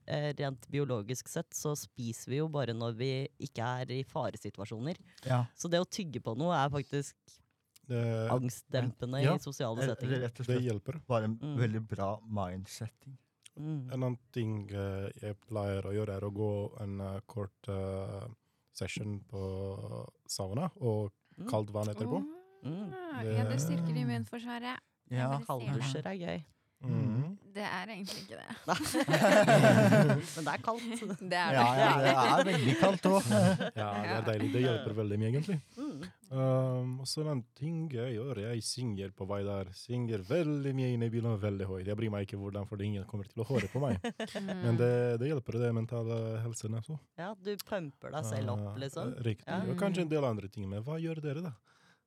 [0.06, 3.12] eh, rent biologisk sett så spiser vi jo bare når vi
[3.46, 4.98] ikke er i faresituasjoner.
[5.28, 5.44] Ja.
[5.54, 7.14] Så det å tygge på noe er faktisk
[7.88, 9.34] Det, angstdempende ja.
[9.34, 10.20] i sosiale Eller settinger.
[10.22, 11.00] rett og det slett hjelper.
[11.08, 11.56] bare en Mm.
[11.58, 13.18] veldig bra mindsetting.
[13.58, 13.90] Mm.
[13.92, 18.28] En annen ting eh, jeg pleier å gjøre, er å gå en uh, kort uh,
[18.72, 19.42] session på
[20.26, 21.48] sauna og Mm.
[21.48, 22.18] kaldt vann etterpå.
[22.64, 22.92] Mm.
[23.24, 24.78] Ja, det styrker immunforsvaret.
[25.10, 25.40] Ja.
[25.46, 26.42] Kalddusjer er gøy.
[26.88, 27.38] Mhm.
[27.52, 28.52] Det er egentlig ikke det.
[30.36, 31.02] Men det er kaldt.
[31.32, 31.82] Det er Ja, det.
[31.82, 33.26] ja, det er veldig kaldt òg.
[33.76, 34.48] Ja, det er deilig.
[34.54, 35.58] Det hjelper veldig mye, egentlig.
[35.76, 36.06] Mm.
[36.32, 39.68] Um, og så en ting jeg gjør, jeg synger på vei der.
[39.76, 41.84] Synger veldig mye inne i bilen veldig høyt.
[41.92, 44.00] Jeg bryr meg ikke hvordan, for ingen kommer til å høre på meg.
[44.32, 44.48] Mm.
[44.64, 44.90] Men det,
[45.20, 46.96] det hjelper det mentale helsen også.
[47.20, 49.12] Ja, du pumper deg selv opp, Uh, liksom.
[49.28, 49.44] Riktig.
[49.50, 49.60] Ja.
[49.68, 50.64] Og kanskje en del andre ting.
[50.72, 51.52] Men hva gjør dere, da?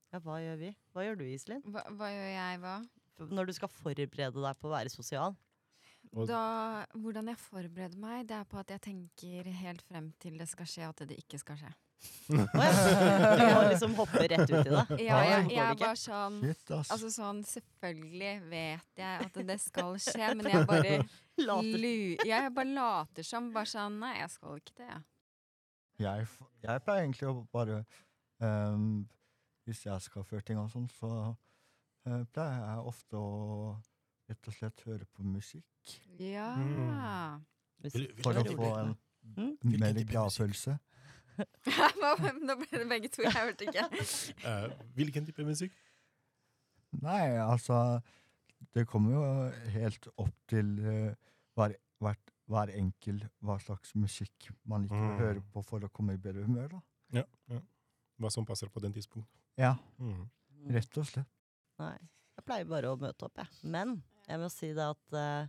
[0.10, 0.74] Ja, hva gjør vi?
[0.96, 1.62] Hva gjør du, Iselin?
[1.70, 2.76] Hva, hva gjør jeg, hva?
[3.19, 5.36] Når du skal forberede deg på å være sosial?
[6.15, 10.47] Da, hvordan jeg forbereder meg, det er på at jeg tenker helt frem til det
[10.47, 11.71] skal skje, at det ikke skal skje.
[12.28, 14.84] Du må liksom hoppe rett ut i det.
[15.01, 16.71] Ja, jeg, jeg er bare sånn Shit.
[16.75, 20.95] Altså sånn, Selvfølgelig vet jeg at det skal skje, men jeg bare
[21.41, 21.80] Later.
[21.82, 21.95] lu,
[22.28, 23.49] Jeg bare later som.
[23.56, 24.99] Bare sånn Nei, jeg skal ikke det.
[26.04, 26.28] Jeg,
[26.63, 27.82] jeg pleier egentlig å bare
[28.43, 29.06] um,
[29.67, 31.12] Hvis jeg skal føre ting og sånn, så
[32.06, 33.30] eh, pleier jeg ofte å
[34.30, 36.00] rett og slett høre på musikk.
[36.20, 36.50] Ja.
[37.84, 38.96] Vil For å få en?
[39.36, 39.54] Mm.
[39.82, 40.78] Mer gladfølelse.
[42.46, 43.24] Nå ble det begge to.
[43.26, 43.86] Jeg hørte ikke.
[44.46, 45.74] Uh, hvilken type musikk?
[47.04, 48.00] Nei, altså
[48.74, 49.24] Det kommer jo
[49.74, 51.12] helt opp til uh,
[51.58, 55.20] hver, hvert, hver enkel hva slags musikk man liker å Mm.
[55.20, 56.70] høre på for å komme i bedre humør.
[56.78, 56.82] da.
[57.20, 57.60] Ja, ja.
[58.22, 59.28] Hva som passer på den tidspunkt.
[59.60, 60.30] Ja, Mm.
[60.72, 61.28] rett og slett.
[61.82, 61.96] Nei.
[62.36, 63.62] Jeg pleier bare å møte opp, jeg.
[63.72, 65.48] Men jeg må si det at uh,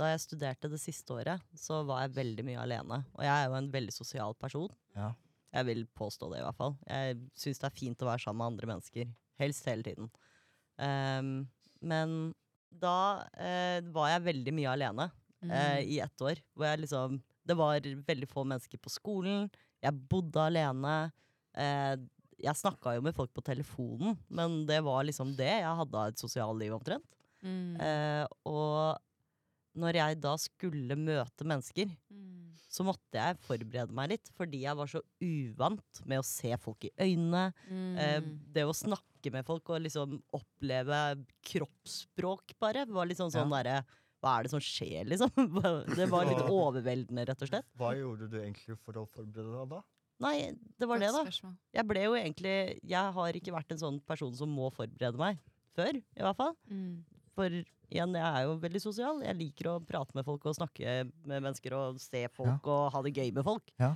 [0.00, 3.02] da jeg studerte det siste året, så var jeg veldig mye alene.
[3.16, 4.72] Og jeg er jo en veldig sosial person.
[4.96, 5.10] Ja.
[5.52, 6.76] Jeg vil påstå det, i hvert fall.
[6.88, 9.10] Jeg syns det er fint å være sammen med andre mennesker.
[9.42, 10.08] Helst hele tiden.
[10.80, 11.34] Um,
[11.84, 12.14] men
[12.72, 16.40] da uh, var jeg veldig mye alene uh, i ett år.
[16.56, 19.50] Hvor jeg liksom Det var veldig få mennesker på skolen.
[19.82, 21.10] Jeg bodde alene.
[21.58, 21.96] Eh,
[22.42, 25.50] jeg snakka jo med folk på telefonen, men det var liksom det.
[25.62, 27.06] Jeg hadde et et sosialliv omtrent.
[27.42, 27.80] Mm.
[27.80, 28.98] Eh, og
[29.78, 32.52] når jeg da skulle møte mennesker, Mm.
[32.68, 36.84] så måtte jeg forberede meg litt, fordi jeg var så uvant med å se folk
[36.84, 37.52] i øynene.
[37.98, 38.38] Eh, Mm.
[38.52, 43.84] det å snakke med folk og liksom oppleve kroppsspråk, bare, var liksom sånn derre
[44.22, 45.30] Hva er det som skjer, liksom?
[45.98, 47.66] Det var litt overveldende, rett og slett.
[47.76, 49.80] Hva gjorde du egentlig for å forberede deg da?
[50.22, 50.36] Nei,
[50.78, 51.22] det var Godt det, da.
[51.26, 51.54] spørsmål.
[51.76, 52.56] Jeg ble jo egentlig
[52.94, 55.40] Jeg har ikke vært en sånn person som må forberede meg.
[55.76, 56.56] Før, i hvert fall.
[56.68, 57.00] Mm.
[57.32, 57.54] For
[57.92, 59.22] igjen, jeg er jo veldig sosial.
[59.24, 63.02] Jeg liker å prate med folk og snakke med mennesker og se folk og ha
[63.06, 63.72] det gøy med folk.
[63.80, 63.94] Ja.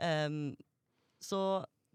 [0.00, 0.54] Um,
[1.20, 1.40] så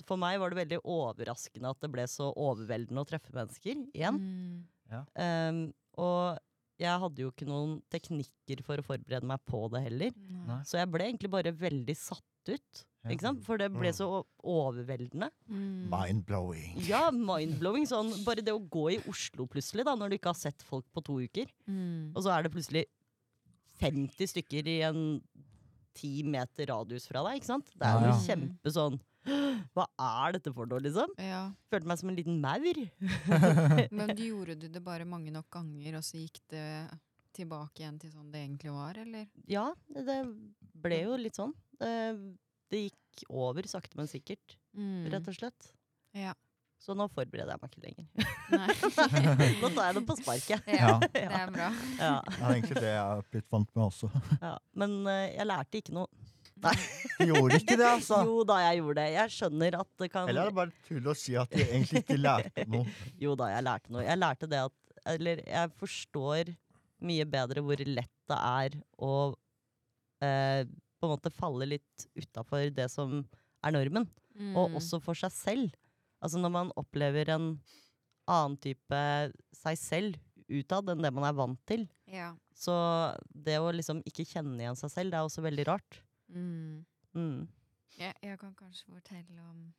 [0.07, 4.19] for meg var det veldig overraskende at det ble så overveldende å treffe mennesker igjen.
[4.19, 5.03] Mm.
[5.17, 5.61] Em,
[6.01, 6.39] og
[6.81, 10.15] jeg hadde jo ikke noen teknikker for å forberede meg på det heller.
[10.49, 10.59] Nei.
[10.67, 12.83] Så jeg ble egentlig bare veldig satt ut.
[13.03, 13.11] Ja.
[13.11, 13.43] Ikke sant?
[13.43, 13.97] For det ble Mm.
[13.97, 14.07] så
[14.43, 15.29] overveldende.
[15.49, 15.89] Mm.
[15.91, 16.75] Mind-blowing.
[16.87, 17.85] Ja, mind-blowing.
[17.89, 20.85] Sånn, bare det å gå i Oslo plutselig, da, når du ikke har sett folk
[20.93, 21.47] på to uker.
[21.67, 22.13] Mm.
[22.15, 22.85] Og så er det plutselig
[23.81, 25.21] 50 stykker i en
[25.95, 27.67] 10 meter radius fra deg, ikke sant?
[27.75, 28.21] Det er jo ja.
[28.27, 28.99] kjempe sånn
[29.73, 31.11] Hva er dette for noe, liksom?
[31.17, 31.45] Ja.
[31.71, 32.79] Følte meg som en liten maur.
[33.95, 36.65] Men du gjorde du det bare mange nok ganger, og så gikk det
[37.33, 39.27] tilbake igjen til sånn det egentlig var, eller?
[39.47, 40.17] Ja, det det
[40.83, 41.53] ble jo litt sånn.
[42.73, 45.05] Det, gikk over sakte, men sikkert, Mm.
[45.13, 45.67] rett og slett.
[46.17, 46.31] Ja.
[46.83, 48.07] Så nå forbereder jeg meg ikke lenger.
[48.51, 48.73] Nei.
[49.61, 50.65] Nå tar jeg det på sparket.
[50.67, 50.95] ja, Ja.
[51.13, 51.67] det er bra.
[51.99, 54.09] Ja, Det er egentlig det jeg har blitt vant med også.
[54.41, 54.51] ja.
[54.81, 56.09] Men uh, jeg lærte ikke noe.
[56.63, 58.19] Du gjorde ikke det, altså?
[58.27, 59.07] Jo da, jeg gjorde det.
[59.13, 62.03] Jeg skjønner at det kan Eller er det bare tull å si at du egentlig
[62.03, 62.93] ikke lærte noe?
[63.19, 64.03] Jo da, jeg lærte noe.
[64.07, 66.51] Jeg lærte det at Eller jeg forstår
[67.03, 69.13] mye bedre hvor lett det er å
[70.23, 70.63] eh,
[71.03, 73.19] på en måte falle litt utafor det som
[73.63, 74.07] er normen.
[74.55, 74.77] og Mm.
[74.79, 75.73] også for seg selv.
[76.23, 77.59] Altså når man opplever en
[78.27, 79.01] annen type
[79.53, 80.15] seg selv
[80.49, 81.83] utad enn det man er vant til.
[82.09, 82.31] Ja.
[82.55, 82.73] Så
[83.29, 85.99] det å liksom ikke kjenne igjen seg selv, det er også veldig rart.
[86.33, 86.81] Mm.
[87.13, 87.47] Mm.
[87.99, 89.73] Jeg, jeg kan kanskje fortelle om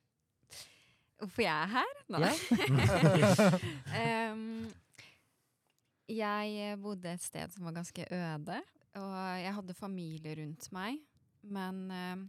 [1.18, 1.94] hvorfor jeg er her.
[2.14, 2.30] Nei.
[3.18, 4.32] Ja.
[4.34, 4.70] um,
[6.14, 8.60] jeg bodde et sted som var ganske øde,
[9.00, 11.00] og jeg hadde familie rundt meg.
[11.44, 12.24] Men em,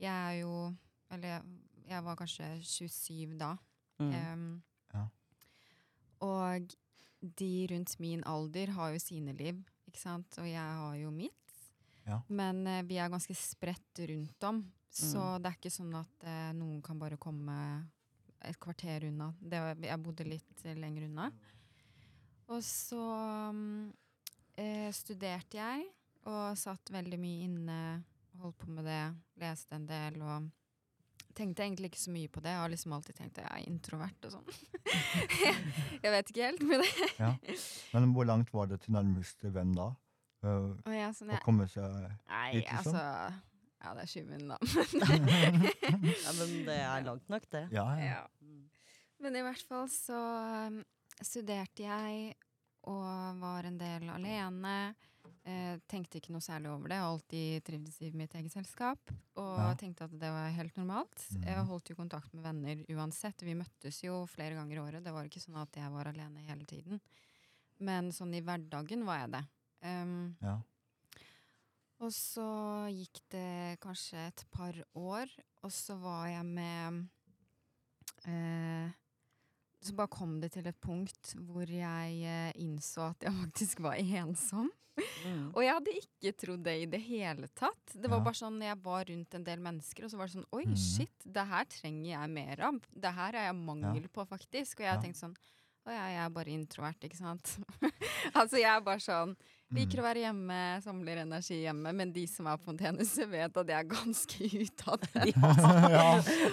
[0.00, 0.74] jeg er jo
[1.12, 1.42] Eller jeg,
[1.88, 3.56] jeg var kanskje 27 da.
[4.00, 4.14] Mm.
[4.32, 4.62] Um,
[4.94, 5.08] Ja.
[6.24, 6.74] Og
[7.20, 10.38] de rundt min alder har jo sine liv, ikke sant?
[10.38, 11.56] Og jeg har jo mitt.
[12.06, 12.20] Ja.
[12.28, 14.60] Men eh, vi er ganske spredt rundt om,
[14.92, 17.56] så det er ikke sånn at eh, noen kan bare komme
[18.44, 19.30] et kvarter unna.
[19.40, 21.30] Det, jeg bodde litt eh, lenger unna.
[22.52, 23.00] Og så
[23.50, 23.88] um,
[24.60, 25.86] eh, studerte jeg,
[26.28, 27.78] og satt veldig mye inne,
[28.44, 29.00] holdt på med det,
[29.40, 30.50] leste en del og
[31.34, 32.52] tenkte egentlig ikke så mye på det.
[32.52, 34.52] Jeg har liksom alltid tenkt at jeg er introvert og sånn.
[36.04, 37.08] jeg vet ikke helt med det.
[37.18, 37.32] Ja.
[37.94, 39.90] Men hvor langt var det til nærmeste venn da?
[40.44, 42.98] Uh, oh, er sånn, å komme seg nei, Litt liksom?
[42.98, 43.04] altså
[43.80, 44.58] Ja, det er sju min, da.
[46.24, 47.62] Ja, men det er langt nok, det.
[47.72, 48.10] Ja, ja.
[48.10, 48.50] ja.
[49.24, 50.20] Men i hvert fall så
[50.68, 50.82] um,
[51.24, 52.34] studerte jeg
[52.92, 54.76] og var en del alene.
[55.44, 56.96] Eh, tenkte ikke noe særlig over det.
[56.96, 59.10] Jeg har alltid trivdes i mitt eget selskap.
[59.36, 59.74] Og Ja.
[59.74, 61.18] tenkte at det var helt normalt.
[61.36, 61.42] Mm.
[61.44, 63.42] Jeg holdt jo kontakt med venner uansett.
[63.42, 65.04] Vi møttes jo flere ganger i året.
[65.04, 67.00] Det var ikke sånn at jeg var alene hele tiden.
[67.78, 69.44] Men sånn i hverdagen var jeg det.
[69.84, 70.62] Um, ja.
[72.00, 75.28] og så gikk det kanskje et par år,
[75.62, 77.08] og så var jeg med
[78.26, 78.90] eh,
[79.82, 83.96] Så bare kom det til et punkt hvor jeg eh, innså at jeg faktisk var
[84.00, 84.70] ensom.
[84.96, 85.46] Mm.
[85.54, 87.94] Og jeg hadde ikke trodd det i det hele tatt.
[87.94, 88.24] Det var Ja.
[88.24, 90.76] bare sånn, Jeg var rundt en del mennesker, og så var det sånn Oi, mm.
[90.76, 92.80] shit, det her trenger jeg mer av.
[92.94, 94.80] Det her er jeg mangel på, faktisk.
[94.80, 95.00] Og jeg Ja.
[95.00, 95.34] tenkt sånn
[95.86, 97.58] Å ja, jeg er bare introvert, ikke sant.
[98.34, 99.36] altså, jeg er bare sånn
[99.74, 103.72] Liker å være hjemme, samler energi hjemme, men de som er på Fontenehuset, vet at
[103.72, 105.40] jeg er ganske utadvendt.
[105.96, 106.06] ja.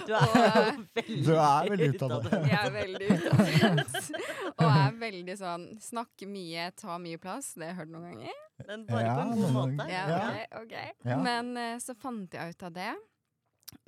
[0.06, 2.40] Du er jo veldig, Du er veldig ut av det.
[2.50, 4.10] Jeg er veldig utadvendt.
[4.52, 7.52] Og er veldig sånn Snakker mye, tar mye plass.
[7.56, 8.40] Det har jeg hørt noen ganger.
[8.66, 9.88] Men bare Ja, på en god måte.
[9.90, 11.04] Ja, okay, ok, ok.
[11.12, 11.18] Ja.
[11.22, 12.92] Men eh, så fant jeg ut av det,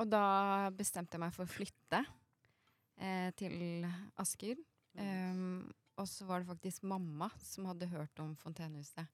[0.01, 0.27] og da
[0.75, 2.01] bestemte jeg meg for å flytte
[2.99, 3.87] eh, til
[4.23, 4.61] Asker.
[4.95, 5.67] Um,
[5.99, 9.07] og så var det faktisk mamma som hadde hørt om Fontenehuset.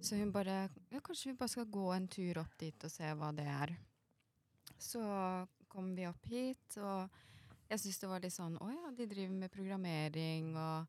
[0.00, 3.08] Så hun bare ja, Kanskje vi bare skal gå en tur opp dit og se
[3.16, 3.72] hva det er.
[4.78, 5.00] Så
[5.72, 7.08] kom vi opp hit, og
[7.70, 10.86] jeg syns det var litt sånn Å ja, de driver med programmering, og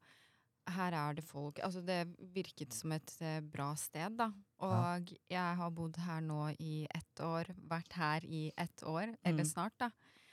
[0.76, 2.02] her er det folk Altså, det
[2.36, 4.28] virket som et eh, bra sted, da.
[4.68, 9.44] Og jeg har bodd her nå i ett år, vært her i ett år, eller
[9.46, 9.52] Mm.
[9.54, 9.90] snart, da.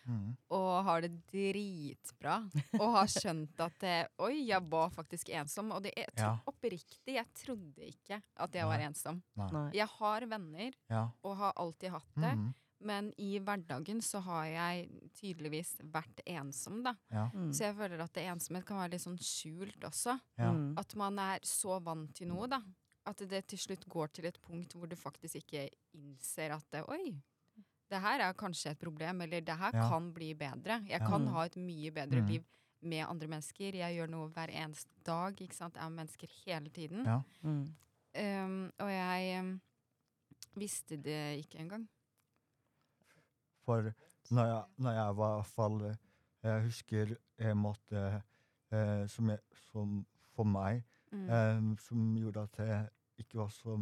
[0.07, 0.37] Mm.
[0.51, 2.37] Og har det dritbra.
[2.81, 3.87] Og har skjønt at
[4.25, 5.73] Oi, jeg var faktisk ensom.
[5.73, 6.39] Og det er Ja.
[6.47, 9.23] oppriktig, jeg trodde ikke at jeg var ensom.
[9.37, 9.49] Nei.
[9.53, 9.71] Nei.
[9.73, 11.09] Jeg har venner, Ja.
[11.25, 12.35] og har alltid hatt det.
[12.37, 12.55] Mm.
[12.85, 16.95] Men i hverdagen så har jeg tydeligvis vært ensom, da.
[17.11, 17.31] Ja.
[17.33, 17.51] Mm.
[17.53, 20.19] Så jeg føler at det ensomhet kan være litt sånn skjult også.
[20.39, 20.51] Ja.
[20.53, 20.75] Mm.
[20.79, 22.61] At man er så vant til noe, da.
[23.07, 26.85] At det til slutt går til et punkt hvor du faktisk ikke innser at det,
[26.89, 27.15] Oi,
[27.95, 29.89] det her er kanskje et problem, eller det her Ja.
[29.89, 30.81] kan bli bedre.
[30.89, 31.07] Jeg Ja.
[31.09, 32.27] kan ha et mye bedre Mm.
[32.29, 32.45] liv
[32.83, 33.75] med andre mennesker.
[33.75, 35.35] Jeg gjør noe hver eneste dag.
[35.41, 35.75] ikke sant?
[35.77, 37.05] Jeg er mennesker hele tiden.
[37.07, 37.21] Ja.
[37.43, 37.75] Mm.
[38.17, 39.61] Um, og jeg um,
[40.57, 41.89] visste det ikke engang.
[43.65, 43.93] For
[44.31, 45.97] når jeg, når jeg var i hvert fall eh,
[46.45, 48.23] Jeg husker en måte
[48.73, 49.39] eh, som, jeg,
[49.73, 50.83] som for meg
[51.15, 51.29] Mm.
[51.31, 53.77] eh, som gjorde at jeg ikke var så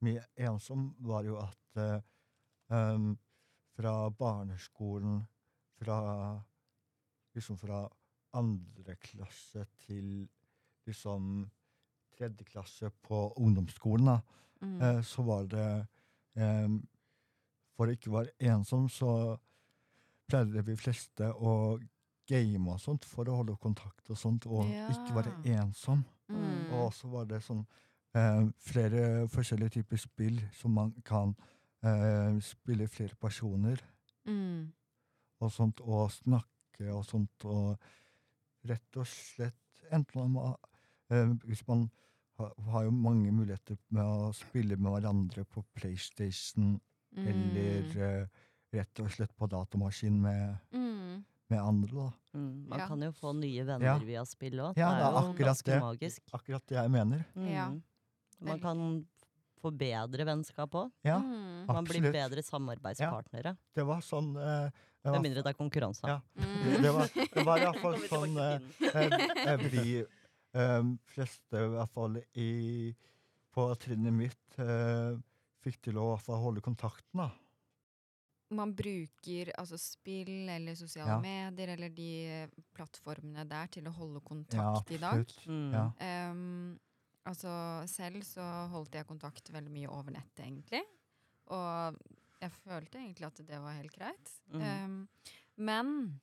[0.00, 2.00] mye ensom, var jo at eh,
[2.70, 3.18] em,
[3.80, 5.22] fra barneskolen,
[5.80, 5.96] fra
[7.34, 7.88] liksom fra
[8.36, 10.28] andre klasse til
[10.86, 11.48] liksom
[12.18, 14.20] tredje klasse på ungdomsskolen, da,
[14.62, 14.80] Mm.
[14.82, 15.86] eh, så var det
[16.36, 16.68] eh,
[17.78, 19.38] For å ikke være ensom, så
[20.28, 21.78] pleide vi fleste å
[22.28, 26.04] game og sånt for å holde kontakt og sånt, og ikke være ensom.
[26.28, 26.74] Mm.
[26.76, 27.64] Og så var det sånn
[28.14, 31.32] eh, flere forskjellige typer spill som man kan
[31.82, 33.80] eh, spille flere personer
[34.26, 34.72] Mm.
[35.40, 37.78] og sånt, og snakke og sånt, og
[38.68, 39.54] rett og slett
[39.92, 40.54] enten man,
[41.10, 41.90] eh, Hvis man
[42.38, 46.80] har, har jo mange muligheter med å spille med hverandre på PlayStation,
[47.16, 47.26] Mm.
[47.26, 48.26] eller eh,
[48.72, 51.24] rett og slett på datamaskin med, mm.
[51.50, 52.12] med andre, da.
[52.38, 52.68] Mm.
[52.68, 52.86] Man Ja.
[52.86, 53.98] kan jo få nye venner Ja.
[53.98, 54.76] via spill òg.
[54.76, 55.80] Ja, det det er er jo ganske det.
[55.82, 56.20] magisk.
[56.32, 57.24] Akkurat det jeg mener.
[57.34, 57.48] Mm.
[57.48, 57.72] Ja.
[58.40, 59.06] Man kan
[59.60, 60.92] få bedre vennskap òg.
[61.04, 61.18] Ja.
[61.18, 61.59] Mm.
[61.76, 63.56] Man blir bedre samarbeidspartnere.
[63.74, 66.08] Det var sånn eh, det Med var, mindre det er konkurranse.
[66.08, 66.20] Ja.
[66.36, 66.56] Mm.
[66.64, 69.14] det, det var, det var i hvert fall sånn eh, eh,
[69.46, 70.82] eh, vi eh,
[71.14, 72.50] fleste, i hvert fall i,
[73.54, 75.14] på trinnet mitt, eh,
[75.64, 77.24] fikk til å holde kontakten.
[77.24, 77.30] da.
[78.50, 81.18] Man bruker altså spill eller sosiale Ja.
[81.22, 85.34] medier eller de eh, plattformene der til å holde Ja, kontakt i dag.
[85.46, 85.72] Mm.
[85.72, 85.84] Ja.
[86.30, 86.78] Um,
[87.24, 87.52] altså
[87.86, 88.42] selv så
[88.72, 90.82] holdt jeg kontakt veldig mye over nettet, egentlig.
[91.48, 91.96] Og
[92.40, 94.32] jeg følte egentlig at det var helt greit.
[94.48, 94.60] Mm.
[94.62, 95.08] Um,
[95.56, 96.20] men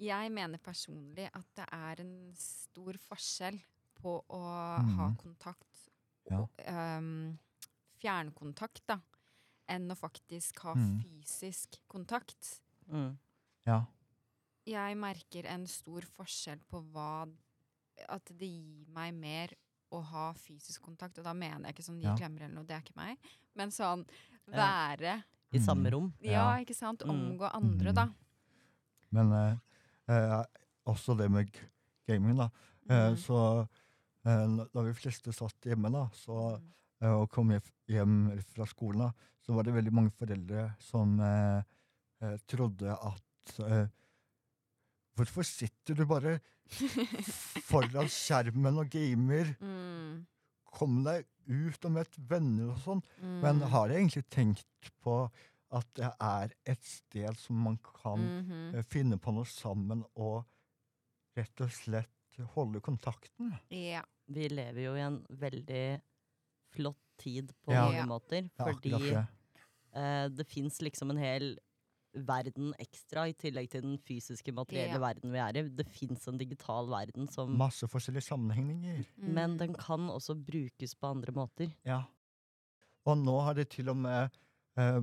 [0.00, 3.60] jeg mener personlig at det er en stor forskjell
[3.94, 5.16] på å ha Mhm.
[5.16, 5.90] kontakt
[6.30, 6.38] Ja.
[6.40, 7.38] og ehm,
[8.00, 8.98] fjernkontakt, da,
[9.68, 11.00] enn å faktisk ha mm.
[11.02, 12.60] fysisk kontakt.
[12.88, 13.18] Mm.
[13.66, 13.84] Ja.
[14.66, 17.28] Jeg merker en stor forskjell på hva
[18.08, 19.52] At det gir meg mer
[19.94, 21.18] å ha fysisk kontakt.
[21.18, 22.16] Og da mener jeg ikke sånn gi Ja.
[22.16, 23.18] klemmer eller noe, det er ikke meg.
[23.56, 24.04] Men sånn
[24.50, 25.22] være
[25.54, 25.92] I samme Mm.
[25.92, 26.12] rom.
[26.20, 26.64] Ja, Ja.
[26.64, 27.00] ikke sant?
[27.06, 27.10] Mm.
[27.38, 28.08] Omgå andre, da.
[29.12, 29.56] Men eh,
[30.08, 30.44] eh,
[30.86, 31.50] også det med
[32.08, 32.50] gaming, da.
[32.90, 33.16] Eh, mm.
[33.16, 33.68] så
[34.26, 36.72] eh, da vi fleste satt hjemme da, så, Mm.
[37.02, 37.50] eh, og kom
[37.88, 39.12] hjem- fra skolen, da,
[39.46, 41.62] så var det veldig mange foreldre som eh,
[42.22, 43.86] eh, trodde at eh,
[45.14, 46.38] Hvorfor sitter du bare
[47.68, 49.54] foran skjermen og gamer?
[49.64, 50.24] Mm.
[50.74, 53.02] Kom deg ut og møt venner og sånn.
[53.22, 53.68] Men Mm.
[53.70, 55.30] har jeg egentlig tenkt på
[55.70, 58.82] at det er et sted som man kan mm -hmm.
[58.82, 60.44] finne på noe sammen og
[61.36, 62.10] rett og slett
[62.56, 63.54] holde kontakten?
[63.70, 64.02] Ja.
[64.26, 66.00] Vi lever jo i en veldig
[66.72, 67.84] flott tid på Ja.
[67.84, 68.50] mange måter.
[68.58, 69.26] Ja, fordi ja, det.
[69.94, 71.58] eh, det fins liksom en hel
[72.14, 74.98] verden ekstra, i tillegg til den fysiske, materielle Ja.
[75.02, 75.68] verden vi er i.
[75.68, 79.04] Det fins en digital verden som Masse forskjellige sammenhengninger.
[79.18, 79.58] Men Mm.
[79.58, 81.72] den kan også brukes på andre måter.
[81.84, 82.04] Ja.
[83.06, 84.30] Og nå har det til og med
[84.76, 85.00] eh,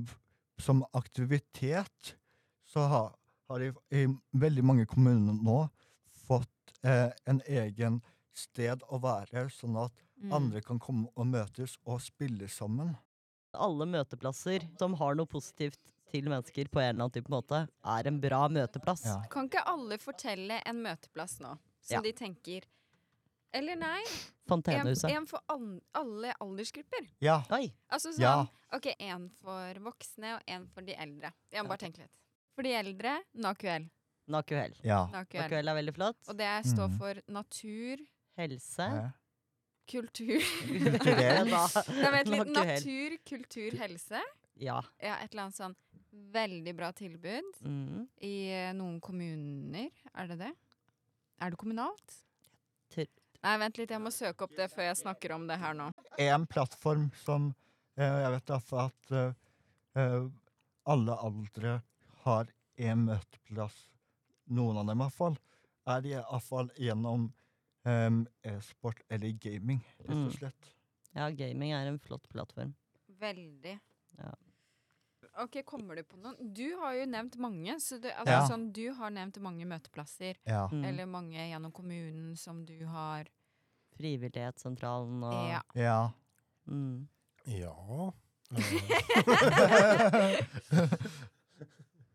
[0.58, 2.14] som aktivitet
[2.66, 3.14] så har,
[3.48, 5.70] har de i veldig mange kommuner nå
[6.26, 6.48] fått
[6.84, 8.00] eh, en egen
[8.34, 9.92] sted å være, sånn at
[10.22, 10.32] Mm.
[10.32, 12.96] andre kan komme og møtes og spille sammen.
[13.54, 15.78] Alle møteplasser som har noe positivt
[16.12, 17.62] til mennesker på en eller annen type måte,
[17.96, 19.04] er en bra møteplass.
[19.08, 19.18] Ja.
[19.32, 22.00] Kan ikke alle fortelle en møteplass nå, som Ja.
[22.04, 22.68] de tenker
[23.54, 25.10] Eller nei, en, Fontenehuset.
[25.12, 27.08] en for an, alle aldersgrupper.
[27.20, 27.42] Ja.
[27.52, 27.66] Oi!
[27.92, 28.46] Altså sånn, Ja.
[28.72, 31.32] ok, en for voksne og en for de eldre.
[31.52, 31.68] Jeg må Ja.
[31.68, 32.10] bare tenke litt.
[32.54, 33.90] For de eldre, NaQL.
[34.28, 34.72] NaQL.
[34.82, 35.06] ja.
[35.12, 35.68] NaQL.
[35.68, 36.16] Er veldig flott.
[36.28, 36.98] Og det står Mhm.
[36.98, 37.98] for natur,
[38.38, 39.12] Helse.
[39.86, 41.50] Kultur Kulturell.
[41.50, 42.48] Da- Nei, vent litt.
[42.54, 44.20] Natur, kultur, helse.
[44.56, 44.80] Ja.
[45.02, 45.74] Ja, et eller annet sånn
[46.12, 48.06] veldig bra tilbud Mm.
[48.20, 49.90] i eh, noen kommuner.
[50.14, 50.52] Er det det?
[51.40, 52.18] Er det kommunalt?
[53.42, 55.88] Nei, vent litt, jeg må søke opp det før jeg snakker om det her nå.
[56.22, 57.48] en plattform som
[57.96, 59.10] eh, jeg vet altså at
[59.98, 60.28] eh,
[60.86, 61.72] alle aldre
[62.22, 62.46] har
[62.78, 63.80] en møteplass,
[64.46, 65.36] noen av dem i hvert fall,
[65.90, 67.32] er i hvert fall gjennom
[67.84, 70.36] e-sport eller gaming, rett og Mm.
[70.36, 70.70] slett.
[71.16, 72.74] ja, gaming er en flott plattform.
[73.18, 73.80] Veldig.
[74.18, 74.34] Ja.
[75.40, 76.36] Ok, kommer du på noen?
[76.52, 77.78] Du har jo nevnt mange.
[77.80, 78.46] Så det, altså, Ja.
[78.48, 80.34] sånn, du har nevnt mange møteplasser.
[80.46, 80.68] Ja.
[80.72, 80.84] Mm.
[80.84, 83.24] Eller mange gjennom kommunen som du har
[83.96, 85.62] Frivillighetssentralen og Ja.
[85.74, 86.10] ja.
[86.66, 87.08] mm.
[87.46, 88.12] Ja.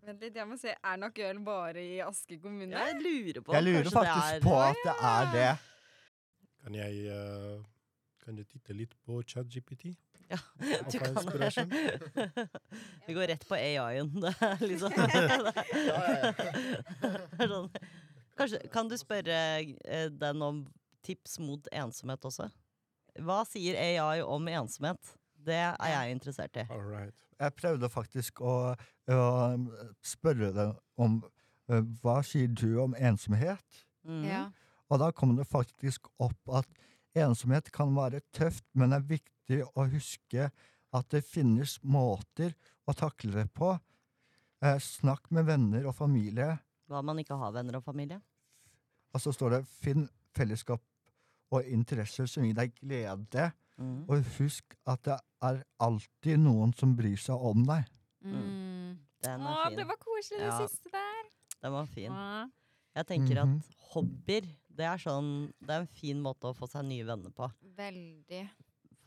[0.08, 0.72] Vent litt, jeg må se.
[0.84, 2.72] Er nok øl bare i Aske kommune?
[2.72, 5.58] Jeg lurer på Jeg lurer faktisk er- på at det er det.
[6.64, 7.64] kan jeg uh,
[8.24, 9.96] Kan jeg titte litt på ChatGPT?
[10.34, 10.38] Ja,
[10.92, 11.16] du kan?
[13.08, 14.10] Vi går rett på AI-en.
[14.22, 14.92] Det er liksom
[17.38, 17.70] sånn.
[18.38, 20.66] Kanskje, Kan du spørre eh, den om
[21.08, 22.50] tips mot ensomhet også?
[23.24, 25.16] Hva sier AI om ensomhet?
[25.48, 26.68] Det er jeg interessert i.
[26.68, 27.16] Alright.
[27.40, 28.76] Jeg prøvde faktisk å,
[29.14, 29.24] å
[30.06, 31.22] spørre deg om
[32.02, 33.86] hva sier du om ensomhet?
[34.08, 34.24] Mm.
[34.28, 34.44] Ja.
[34.92, 36.87] Og da kom det faktisk opp at
[37.24, 40.52] ensomhet kan være tøft, men det er viktig å huske
[40.94, 42.54] at det finnes måter
[42.88, 43.74] å takle det på.
[44.62, 46.58] Eh, snakk med venner og familie.
[46.88, 48.22] Hva om man ikke har venner og familie?
[49.14, 50.82] Og så står det 'finn fellesskap
[51.52, 53.52] og interesser som gir deg glede'.
[53.80, 54.06] mm.
[54.10, 57.86] Og husk at det er alltid noen som bryr seg om deg.
[58.26, 58.98] Mm.
[59.22, 59.78] Den Å, er fin.
[59.78, 60.68] det var koselig, det Ja.
[60.68, 61.24] siste der.
[61.62, 62.12] Den var fin.
[62.96, 63.58] Jeg tenker Mhm.
[63.58, 64.48] at hobbyer,
[64.78, 67.50] det er sånn Det er en fin måte å få seg nye venner på.
[67.78, 68.44] Veldig.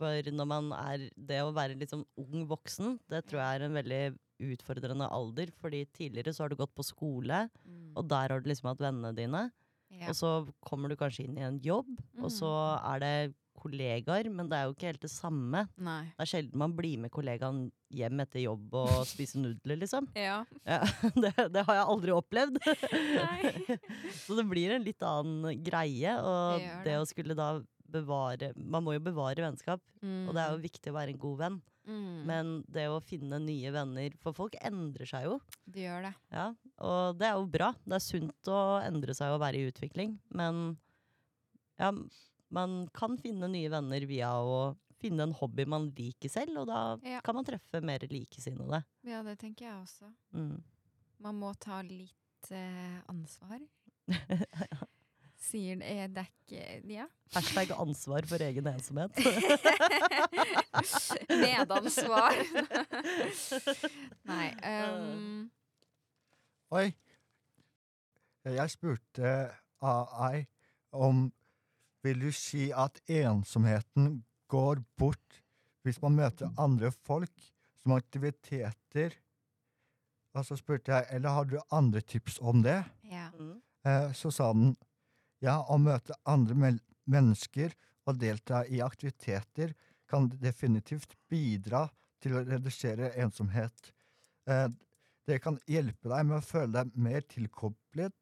[0.00, 3.66] For når man er Det å være litt sånn ung voksen, det tror jeg er
[3.68, 4.02] en veldig
[4.40, 5.50] utfordrende alder.
[5.60, 7.92] Fordi tidligere så har du gått på skole, Mm.
[7.96, 9.50] og der har du liksom hatt vennene dine.
[9.90, 10.08] Ja.
[10.08, 10.30] Og så
[10.64, 11.86] kommer du kanskje inn i en jobb,
[12.22, 12.48] og så
[12.80, 12.94] Mm.
[12.94, 15.64] er det kollegaer, men det er jo ikke helt det samme.
[15.80, 16.02] Nei.
[16.16, 20.08] Det er sjelden man blir med kollegaen hjem etter jobb og spiser nudler, liksom.
[20.18, 20.40] Ja.
[20.64, 20.80] Ja,
[21.24, 22.60] det, det har jeg aldri opplevd.
[22.64, 23.78] Nei.
[24.24, 26.16] Så det blir en litt annen greie.
[26.20, 27.52] Og Det det å skulle da
[27.90, 31.40] bevare Man må jo bevare vennskap, og det er jo viktig å være en god
[31.40, 31.56] venn.
[31.90, 32.20] mm.
[32.28, 35.40] Men det å finne nye venner For folk endrer seg jo.
[35.66, 36.12] Det gjør det.
[36.30, 36.44] Ja,
[36.86, 37.72] og det er jo bra.
[37.82, 40.14] Det er sunt å endre seg og være i utvikling.
[40.38, 40.76] Men
[41.80, 41.90] ja,
[42.50, 46.80] man kan finne nye venner via å finne en hobby man liker selv, og da
[47.08, 47.20] Ja.
[47.24, 48.82] kan man treffe mer likesinnede.
[49.06, 50.10] Ja, det tenker jeg også.
[50.36, 50.58] Mm.
[51.20, 53.60] Man må ta litt eh, ansvar.
[55.40, 57.06] Sier det, det er ikke Ja.
[57.32, 59.16] Hashtag ansvar for egen ensomhet.
[61.30, 62.34] Medansvar.
[64.30, 64.48] Nei.
[64.64, 65.50] Um,
[66.76, 66.90] Oi.
[68.44, 69.32] Jeg spurte
[69.84, 70.44] AI
[70.96, 71.26] om
[72.04, 75.42] Vil du si at ensomheten går bort
[75.84, 77.50] hvis man møter andre folk
[77.82, 79.16] som aktiviteter?
[80.36, 82.82] Og så spurte jeg eller har du andre tips om det.
[83.10, 83.28] ja.
[83.38, 83.58] Mm.
[83.84, 84.74] Eh, så sa den
[85.40, 87.72] ja, å møte andre men mennesker
[88.08, 89.72] og delta i aktiviteter
[90.10, 91.86] kan definitivt bidra
[92.20, 93.92] til å redusere ensomhet.
[94.50, 94.68] Eh,
[95.28, 98.16] det kan hjelpe deg med å føle deg mer tilkoblet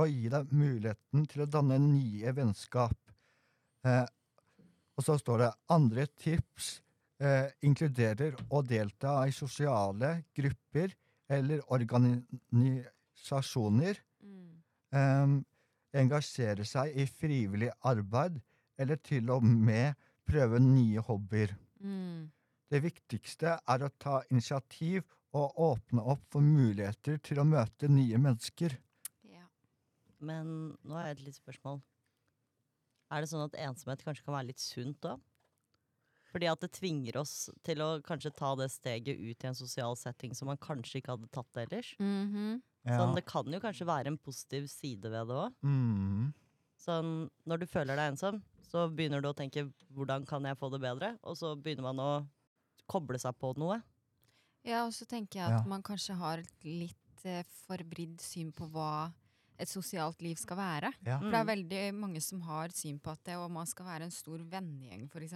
[0.00, 2.96] og gi deg muligheten til å danne nye vennskap.
[3.86, 4.06] Eh,
[4.96, 6.82] og så står det andre tips
[7.22, 10.88] eh, inkluderer å delta i sosiale grupper
[11.32, 14.62] eller organisasjoner Mm.
[14.92, 18.38] Eh, engasjere seg i frivillig arbeid,
[18.78, 21.52] eller til og med prøve nye hobbyer.
[21.82, 22.30] Mm.
[22.72, 25.04] Det viktigste er å ta initiativ
[25.36, 28.78] og åpne opp for muligheter til å møte nye mennesker.
[29.28, 29.44] Ja.
[30.20, 31.82] Men nå har jeg et litt spørsmål.
[33.12, 35.20] Er det sånn at ensomhet kanskje kan være litt sunt òg?
[36.32, 39.96] Fordi at det tvinger oss til å kanskje ta det steget ut i en sosial
[40.00, 41.90] setting som man kanskje ikke hadde tatt ellers.
[42.86, 42.96] ja.
[42.96, 45.52] Sånn, det kan jo kanskje være en positiv side ved det òg.
[45.60, 46.32] Mm.
[46.80, 47.12] Sånn,
[47.46, 50.80] når du føler deg ensom, så begynner du å tenke 'hvordan kan jeg få det
[50.80, 52.26] bedre?' Og så begynner man å
[52.88, 53.82] koble seg på noe.
[54.64, 55.68] Ja, og så tenker jeg at Ja.
[55.68, 59.12] man kanskje har et litt eh, forvridd syn på hva
[59.62, 60.90] et sosialt liv skal være.
[61.06, 61.18] Ja.
[61.18, 61.52] For det er Mm.
[61.54, 65.08] veldig mange som har syn på at det, og man skal være en stor vennegjeng,
[65.10, 65.34] f.eks.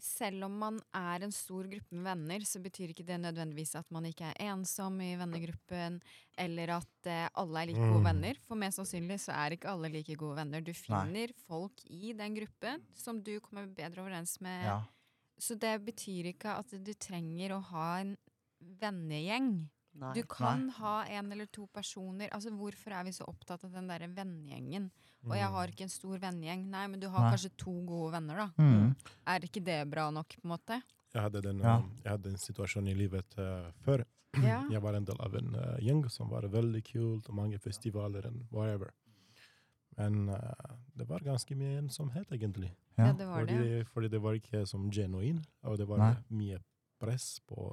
[0.00, 3.84] Selv om man er en stor gruppe med venner, så betyr ikke det nødvendigvis at
[3.92, 6.00] man ikke er ensom i vennegruppen,
[6.38, 8.04] eller at eh, alle er like gode Mm.
[8.08, 8.34] venner.
[8.48, 10.62] For mest sannsynlig så er ikke alle like gode venner.
[10.64, 14.64] Du finner folk i den gruppen som du kommer bedre overens med.
[14.64, 14.80] Ja.
[15.38, 18.16] Så det betyr ikke at du trenger å ha en
[18.80, 19.68] vennegjeng.
[20.00, 20.12] Nei.
[20.16, 22.30] Du kan ha en eller to personer.
[22.32, 24.90] Altså Hvorfor er vi så opptatt av den der vennegjengen?
[25.28, 26.62] Og jeg har ikke en stor vennegjeng.
[26.72, 27.32] Nei, men du har Nei.
[27.34, 28.46] kanskje to gode venner, da.
[28.56, 28.94] Mm.
[29.28, 30.78] Er ikke det bra nok, på en måte?
[31.12, 31.74] Jeg hadde, den, Ja.
[31.76, 34.04] eh, jeg hadde en situasjon i livet uh, før.
[34.46, 34.60] Ja.
[34.70, 38.28] Jeg var en del av en uh, gjeng som var veldig kult, og mange festivaler
[38.30, 38.92] og whatever.
[39.98, 42.70] Men uh, det var ganske mye ensomhet, egentlig.
[42.96, 43.08] Ja.
[43.08, 43.86] Ja, det var Fordi, det.
[43.88, 46.14] fordi det var ikke som genuin, og det var Nei.
[46.30, 46.60] mye
[47.00, 47.72] press på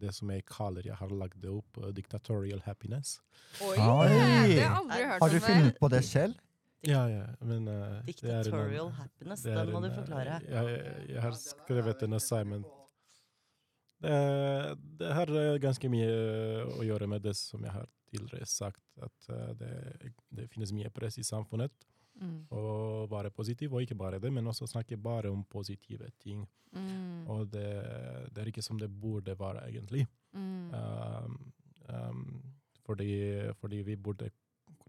[0.00, 3.18] det som jeg kaller Jeg har lagd det opp uh, dictatorial happiness.
[3.60, 3.74] Oi!
[3.76, 4.08] Oi!
[4.08, 6.38] Det har jeg aldri hørt Har du funnet på det selv?
[6.86, 10.38] Ja, ja, men uh, det er en- happiness, den må du en, du forklare.
[10.48, 12.66] Jeg, jeg har skrevet en assignment.
[14.00, 14.16] Det,
[14.96, 16.12] det har ganske mye
[16.78, 19.28] å gjøre med det som jeg har tidligere sagt, at
[19.60, 19.74] det,
[20.32, 21.74] det finnes mye press i samfunnet.
[22.20, 22.44] Mm.
[22.52, 26.44] Og være positiv, og ikke bare det, men også snakke bare om positive ting.
[26.72, 27.26] Mm.
[27.26, 27.68] Og det,
[28.34, 30.06] det er ikke som det burde være, egentlig.
[30.32, 30.70] Mm.
[30.74, 31.52] Um,
[31.88, 32.42] um,
[32.86, 33.10] fordi,
[33.56, 34.30] fordi vi burde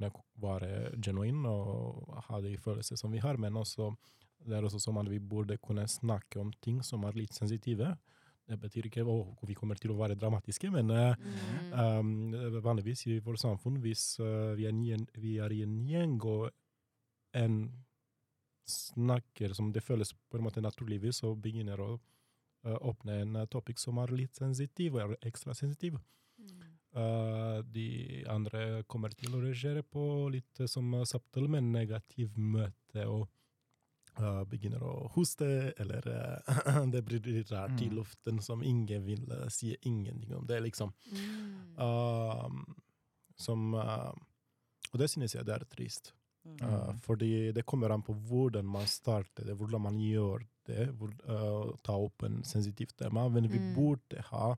[0.02, 0.12] kunne
[0.42, 3.94] være genuine og ha de følelser som vi har, men også,
[4.46, 7.96] det er også som at vi burde kunne snakke om ting som er litt sensitive.
[8.50, 11.14] Det betyr ikke at vi kommer til å være dramatiske, men uh,
[11.72, 11.74] Mm.
[11.80, 16.50] um, vanligvis i vårt samfunn, hvis uh, vi, er vi er i en gjeng og
[17.34, 17.86] en
[18.68, 23.46] snakker som det føles på en måte naturligvis, og begynner å uh, åpne en uh,
[23.52, 26.00] topic som er litt sensitiv, eller ekstra sensitiv,
[26.42, 26.62] Mm.
[26.98, 32.34] Uh, de andre kommer til å reagere på litt uh, som uh, subtil, men negativ
[32.36, 33.28] møte, og
[34.18, 37.96] uh, begynner å hoste, eller uh, det blir litt rart i Mm.
[38.00, 40.92] luften som ingen vil uh, si ingenting om det, liksom.
[41.12, 41.78] Mm.
[41.78, 42.66] Um,
[43.38, 44.12] som uh,
[44.92, 46.14] Og det synes jeg det er trist.
[46.62, 50.88] Uh, fordi det kommer an på hvordan man starter det, hvordan man gjør det.
[50.98, 53.28] Hvor, uh, ta opp en sensitivt tema.
[53.30, 53.74] Men vi Mm.
[53.76, 54.56] burde ha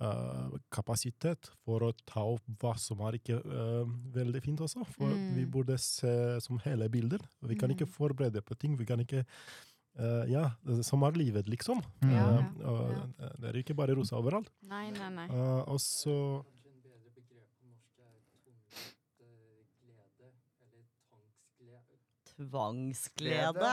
[0.00, 3.38] uh, kapasitet for å ta opp hva som er ikke
[4.12, 4.84] veldig fint også.
[4.86, 5.34] For Mm.
[5.36, 7.20] vi burde se som hele bildet.
[7.42, 7.92] Vi kan ikke Mm.
[7.92, 8.76] forberede på ting.
[8.76, 9.24] Vi kan ikke
[10.28, 10.50] Ja,
[10.82, 11.82] som er livet, liksom.
[12.02, 13.06] Ja, ja, ja.
[13.40, 14.50] Det er ikke bare rosa overalt.
[14.62, 15.26] Nei, nei, nei.
[15.66, 18.92] Og så Kanskje en bedre begrep på norsk er tvunget
[19.24, 20.28] eh, glede,
[20.60, 20.84] eller
[22.36, 23.72] tvangsglede.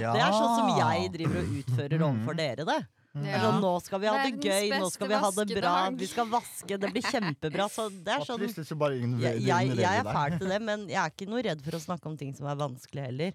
[0.00, 0.12] Ja.
[0.12, 2.06] Det er sånn som jeg driver og utfører Mhm.
[2.10, 2.86] overfor dere, det.
[3.14, 3.40] Det er Ja.
[3.52, 6.26] sånn, nå skal vi ha det gøy, nå skal vi ha det bra, vi skal
[6.26, 7.68] vaske, det blir kjempebra.
[7.70, 11.28] Så det er sånn jeg, jeg, jeg er fæl til det, men jeg er ikke
[11.28, 13.30] noe redd for å snakke om ting som er vanskelig heller.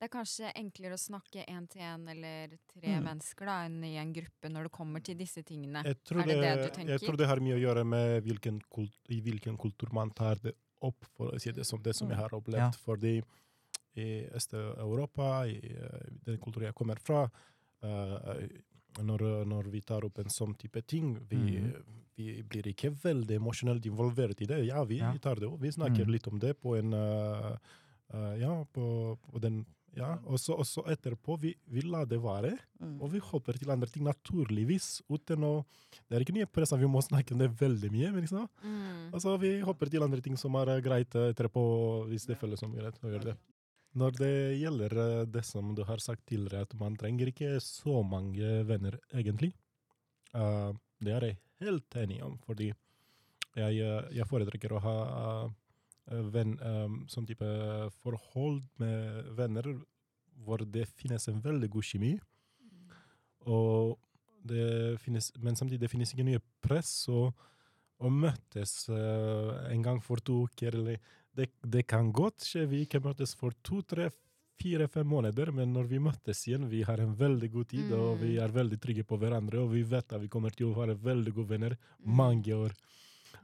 [0.00, 3.04] Det er kanskje enklere å snakke én til én eller tre Mm.
[3.04, 5.82] mennesker da, enn i en gruppe når det kommer til disse tingene.
[5.84, 6.98] jeg tror Er det det du tenker?
[6.98, 10.34] jeg tror det har mye å gjøre med hvilken kultur, i hvilken kultur man tar
[10.42, 12.58] det opp, for å si det som det som jeg har opplevd.
[12.58, 12.70] Ja.
[12.84, 13.22] Fordi
[13.96, 17.24] i Øst-Europa, i eh, den kulturen jeg kommer fra,
[17.82, 18.48] eh,
[19.02, 21.84] når, når vi tar opp en sånn type ting, vi, Mhm.
[22.16, 24.64] vi blir ikke veldig emosjonelt involvert i det.
[24.66, 25.12] Ja, vi Ja.
[25.18, 25.60] tar det opp.
[25.60, 26.12] Vi snakker mm.
[26.12, 27.56] litt om det på en uh,
[28.38, 29.64] Ja, på, på den
[29.96, 32.56] ja, og så, og så etterpå, vi, vi lar det være.
[32.82, 32.96] Mm.
[33.00, 35.64] Og vi hopper til andre ting naturligvis, uten å
[36.08, 39.12] Det er ikke mye press vi må snakke om det veldig mye, men liksom, Mm.
[39.20, 42.98] så vi hopper til andre ting som er greit etterpå, hvis det føles som greit
[43.02, 43.36] å gjøre det.
[43.94, 48.02] Når det gjelder eh, det som du har sagt tidligere, at man trenger ikke så
[48.02, 49.52] mange venner, egentlig.
[50.34, 52.72] Uh, det er jeg helt enig om, fordi
[53.54, 54.96] jeg, eh, jeg foretrekker å ha
[56.34, 57.46] venn, um, sånn type
[58.02, 59.70] forhold med venner
[60.44, 62.10] hvor det finnes en veldig god kjemi.
[63.48, 63.94] Og
[64.44, 67.28] det finnes, men samtidig det finnes ikke nye press å,
[68.02, 70.76] å møtes uh, en gang for to uker.
[70.82, 71.00] Eller,
[71.36, 74.08] det, det kan godt skje vi ikke møtes for to, tre,
[74.60, 78.20] fire, fem måneder, men når vi møtes igjen, vi har en veldig god tid, og
[78.20, 78.42] vi Mm.
[78.44, 81.32] er veldig trygge på hverandre, og vi vet at vi kommer til å være veldig
[81.34, 82.14] gode venner Mm.
[82.16, 82.72] mange år.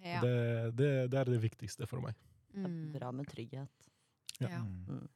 [0.05, 0.21] Ja.
[0.21, 2.15] Det, det, det er det viktigste for meg.
[2.55, 2.93] Det er Mm.
[2.93, 3.69] bra med trygghet.
[4.41, 4.63] Ja.
[4.63, 5.09] Mm.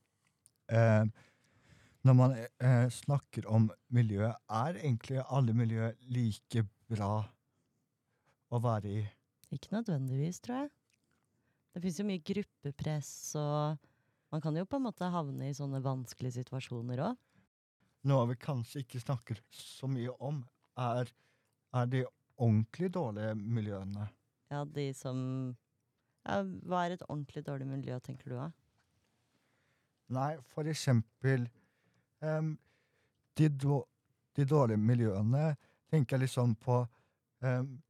[0.69, 1.05] Eh,
[2.05, 7.25] når man eh, snakker om miljø, er egentlig alle miljø like bra
[8.53, 9.07] å være i?
[9.53, 10.71] Ikke nødvendigvis, tror jeg.
[11.75, 13.79] Det fins jo mye gruppepress, og
[14.31, 17.17] man kan jo på en måte havne i sånne vanskelige situasjoner òg.
[18.07, 20.43] Noe vi kanskje ikke snakker så mye om,
[20.79, 21.11] er,
[21.75, 22.05] er de
[22.37, 24.07] ordentlig dårlige miljøene.
[24.53, 25.19] Ja, de som
[26.25, 28.51] ja, Hva er et ordentlig dårlig miljø, tenker du da?
[30.15, 31.49] Nei, for eksempel
[32.21, 32.55] um,
[33.35, 33.81] de, då,
[34.37, 35.55] de dårlige miljøene
[35.91, 36.85] tenker jeg liksom på
[37.43, 37.81] em,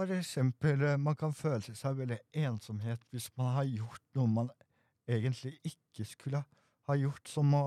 [0.00, 4.46] For eksempel, eh, man kan føle seg veldig ensomhet hvis man har gjort noe man
[5.04, 6.40] egentlig ikke skulle
[6.88, 7.64] ha gjort, som å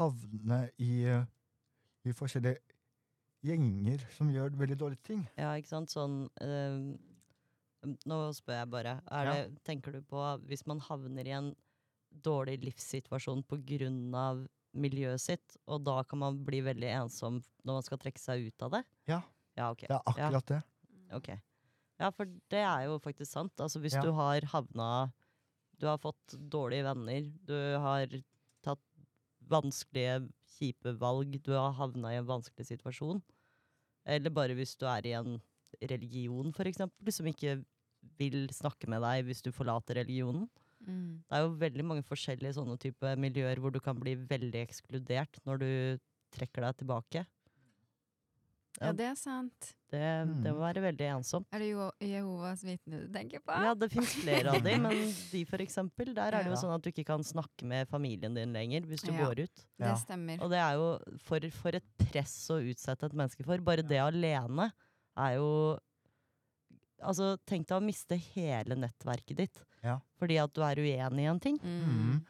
[0.00, 1.06] havne i,
[2.02, 2.58] i forskjellige
[3.46, 5.22] gjenger som gjør veldig dårlige ting.
[5.38, 5.94] Ja, ikke sant?
[5.94, 6.90] Sånn øh,
[8.10, 8.98] Nå spør jeg bare.
[9.06, 9.38] Er Ja.
[9.62, 11.54] tenker du på hvis man havner i en
[12.10, 14.42] dårlig livssituasjon på grunn av
[14.74, 18.66] miljøet sitt, og da kan man bli veldig ensom når man skal trekke seg ut
[18.66, 18.86] av det?
[19.06, 19.22] Ja.
[19.54, 19.86] Ja, okay.
[19.86, 20.64] Det er akkurat det.
[21.14, 21.36] Ok.
[22.00, 23.54] Ja, for det er jo faktisk sant.
[23.62, 24.02] Altså hvis Ja.
[24.02, 25.12] du har havna
[25.78, 28.06] Du har fått dårlige venner, du har
[28.64, 28.80] tatt
[29.46, 33.20] vanskelige, kjipe valg, du har havna i en vanskelig situasjon.
[34.06, 35.36] Eller bare hvis du er i en
[35.82, 37.62] religion, eksempel, som ikke
[38.18, 40.48] vil snakke med deg hvis du forlater religionen.
[40.86, 41.22] Mm.
[41.28, 45.40] Det er jo veldig mange forskjellige sånne type miljøer hvor du kan bli veldig ekskludert
[45.44, 45.70] når du
[46.36, 47.26] trekker deg tilbake.
[48.80, 49.72] Ja, det er sant.
[49.88, 50.00] Det,
[50.42, 50.64] det må Mm.
[50.66, 51.46] være veldig ensomt.
[51.54, 53.54] Er det jo Jehovas vitner du tenker på?
[53.64, 54.92] Ja, det fins flere av de, men
[55.32, 58.34] de for eksempel, der er det jo sånn at du ikke kan snakke med familien
[58.36, 59.24] din lenger hvis du Ja.
[59.24, 59.64] går ut.
[59.78, 60.42] Det stemmer.
[60.42, 63.56] Og det er jo for, for et press å utsette et menneske for.
[63.64, 64.72] Bare det alene
[65.16, 65.78] er jo
[67.04, 69.98] Altså, tenk deg å miste hele nettverket ditt Ja.
[70.18, 71.58] fordi at du er uenig i en ting.
[71.60, 72.24] Mm.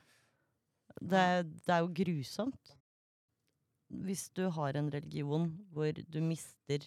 [1.01, 1.23] Det,
[1.65, 2.76] det er jo grusomt.
[3.91, 6.83] Hvis du har en religion hvor du mister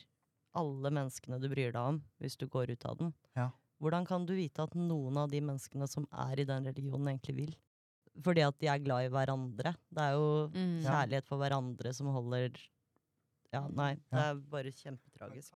[0.57, 3.51] alle menneskene du bryr deg om, hvis du går ut av den, Ja.
[3.79, 7.35] hvordan kan du vite at noen av de menneskene som er i den religionen, egentlig
[7.35, 7.55] vil?
[8.21, 9.75] Fordi at de er glad i hverandre.
[9.93, 10.81] Det er jo Mm.
[10.83, 12.57] kjærlighet for hverandre som holder
[13.53, 15.53] Ja, nei, det er bare kjempetragisk.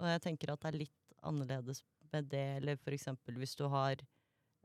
[0.00, 0.90] Og jeg tenker at det er litt
[1.22, 1.82] annerledes
[2.12, 3.96] med det, eller for eksempel hvis du har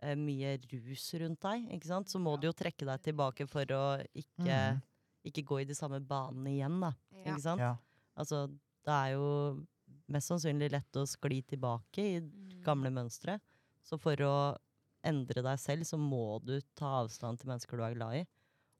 [0.01, 3.63] eh, mye rus rundt deg, ikke sant, så må du jo trekke deg tilbake for
[3.65, 4.81] å ikke, Mhm.
[5.25, 6.93] Ikke gå i de samme banene igjen, da.
[7.11, 7.23] Ja.
[7.25, 7.59] Ikke sant?
[7.63, 7.75] Ja.
[8.17, 8.47] Altså,
[8.85, 9.65] det er jo
[10.07, 12.61] mest sannsynlig lett å skli tilbake i Mm.
[12.63, 13.39] gamle mønstre.
[13.83, 14.57] Så for å
[15.03, 18.25] endre deg selv, så må du ta avstand til mennesker du er glad i.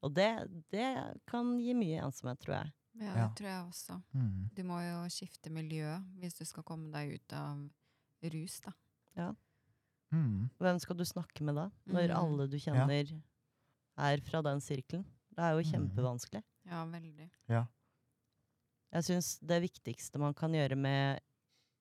[0.02, 0.30] Og det,
[0.70, 2.72] det kan gi mye ensomhet, tror jeg.
[2.98, 3.28] Ja, Ja.
[3.28, 4.02] det tror jeg også.
[4.14, 4.50] Mm.
[4.54, 7.68] Du må jo skifte miljø hvis du skal komme deg ut av
[8.32, 8.72] rus, da.
[10.12, 10.48] Mm.
[10.60, 11.70] Hvem skal du snakke med da?
[11.86, 12.16] Når Mm.
[12.16, 13.22] alle du kjenner
[13.98, 15.04] er fra den sirkelen.
[15.36, 15.70] Det er jo Mhm.
[15.72, 16.42] kjempevanskelig.
[16.66, 17.30] Ja, veldig.
[18.92, 21.20] Jeg syns det viktigste man kan gjøre med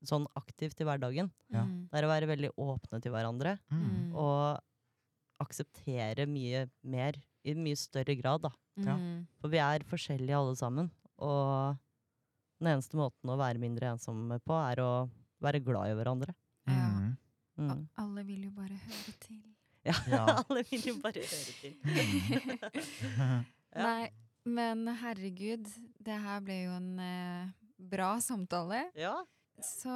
[0.05, 1.63] sånn aktivt i hverdagen, Ja.
[1.63, 1.87] Mm.
[1.89, 3.57] det er å være veldig åpne til hverandre.
[3.71, 4.13] Mm.
[4.13, 4.59] Og
[5.41, 7.13] akseptere mye mer,
[7.45, 8.49] i mye større grad, da.
[8.77, 8.95] Ja.
[8.97, 9.27] Mm.
[9.39, 10.91] For vi er forskjellige alle sammen.
[11.19, 11.77] Og
[12.59, 15.09] den eneste måten å være mindre ensom på, er å
[15.41, 16.35] være glad i hverandre.
[16.67, 16.89] Ja.
[16.89, 17.17] Mm.
[17.57, 17.89] Mm.
[17.97, 19.54] Alle vil jo bare høre til.
[19.85, 21.75] Ja, alle vil jo bare høre til.
[23.75, 23.83] Ja.
[23.83, 24.09] Nei,
[24.47, 25.65] men herregud,
[25.99, 27.49] det her ble jo en eh,
[27.91, 28.85] bra samtale.
[28.95, 29.17] Ja.
[29.59, 29.91] Så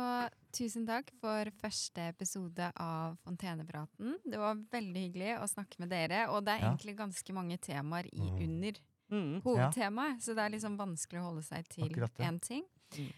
[0.56, 4.18] tusen takk for første episode av Fontenepraten.
[4.28, 6.74] Det var veldig hyggelig å snakke med dere, og det er Ja.
[6.74, 8.44] egentlig ganske mange temaer i Mm.
[8.50, 8.82] under
[9.12, 9.42] Mm.
[9.44, 12.64] hovedtemaet, så det er liksom vanskelig å holde seg til én ting.
[12.98, 13.14] Mm.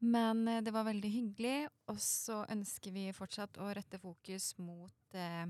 [0.00, 4.92] Men eh, det var veldig hyggelig, og så ønsker vi fortsatt å rette fokus mot
[5.14, 5.46] eh,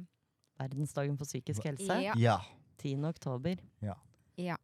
[0.61, 2.01] Verdensdagen for psykisk helse.
[2.05, 2.15] Ja.
[2.17, 2.37] Ja.
[2.83, 3.05] 10.
[3.09, 3.59] oktober.
[3.83, 3.97] Ja.
[4.37, 4.57] Ja.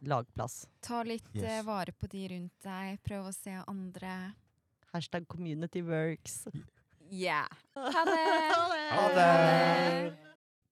[0.00, 0.66] Lagplass.
[0.80, 1.44] Ta litt Yes.
[1.60, 4.34] uh, vare på de rundt deg, prøv å se andre.
[4.94, 6.46] Hashtag community works.
[7.10, 7.44] Ja.
[7.74, 8.24] Ha det!
[8.94, 10.16] Ha det!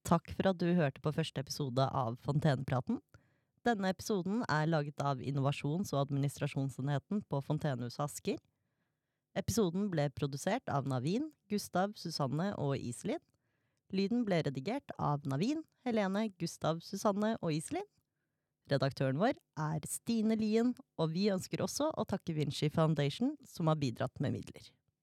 [0.09, 3.01] Takk for at du hørte på første episode av Fontenepraten.
[3.66, 8.38] Denne episoden er laget av Innovasjons- og administrasjonsenheten på Fontenehuset Asker.
[9.36, 13.20] Episoden ble produsert av Navin, Gustav, Susanne og Iselin.
[13.95, 17.86] Lyden ble redigert av Navin, Helene, Gustav, Susanne og Iselin.
[18.68, 23.80] Redaktøren vår er Stine Lien, og vi ønsker også å takke Vinci Foundation, som har
[23.80, 24.68] bidratt med midler.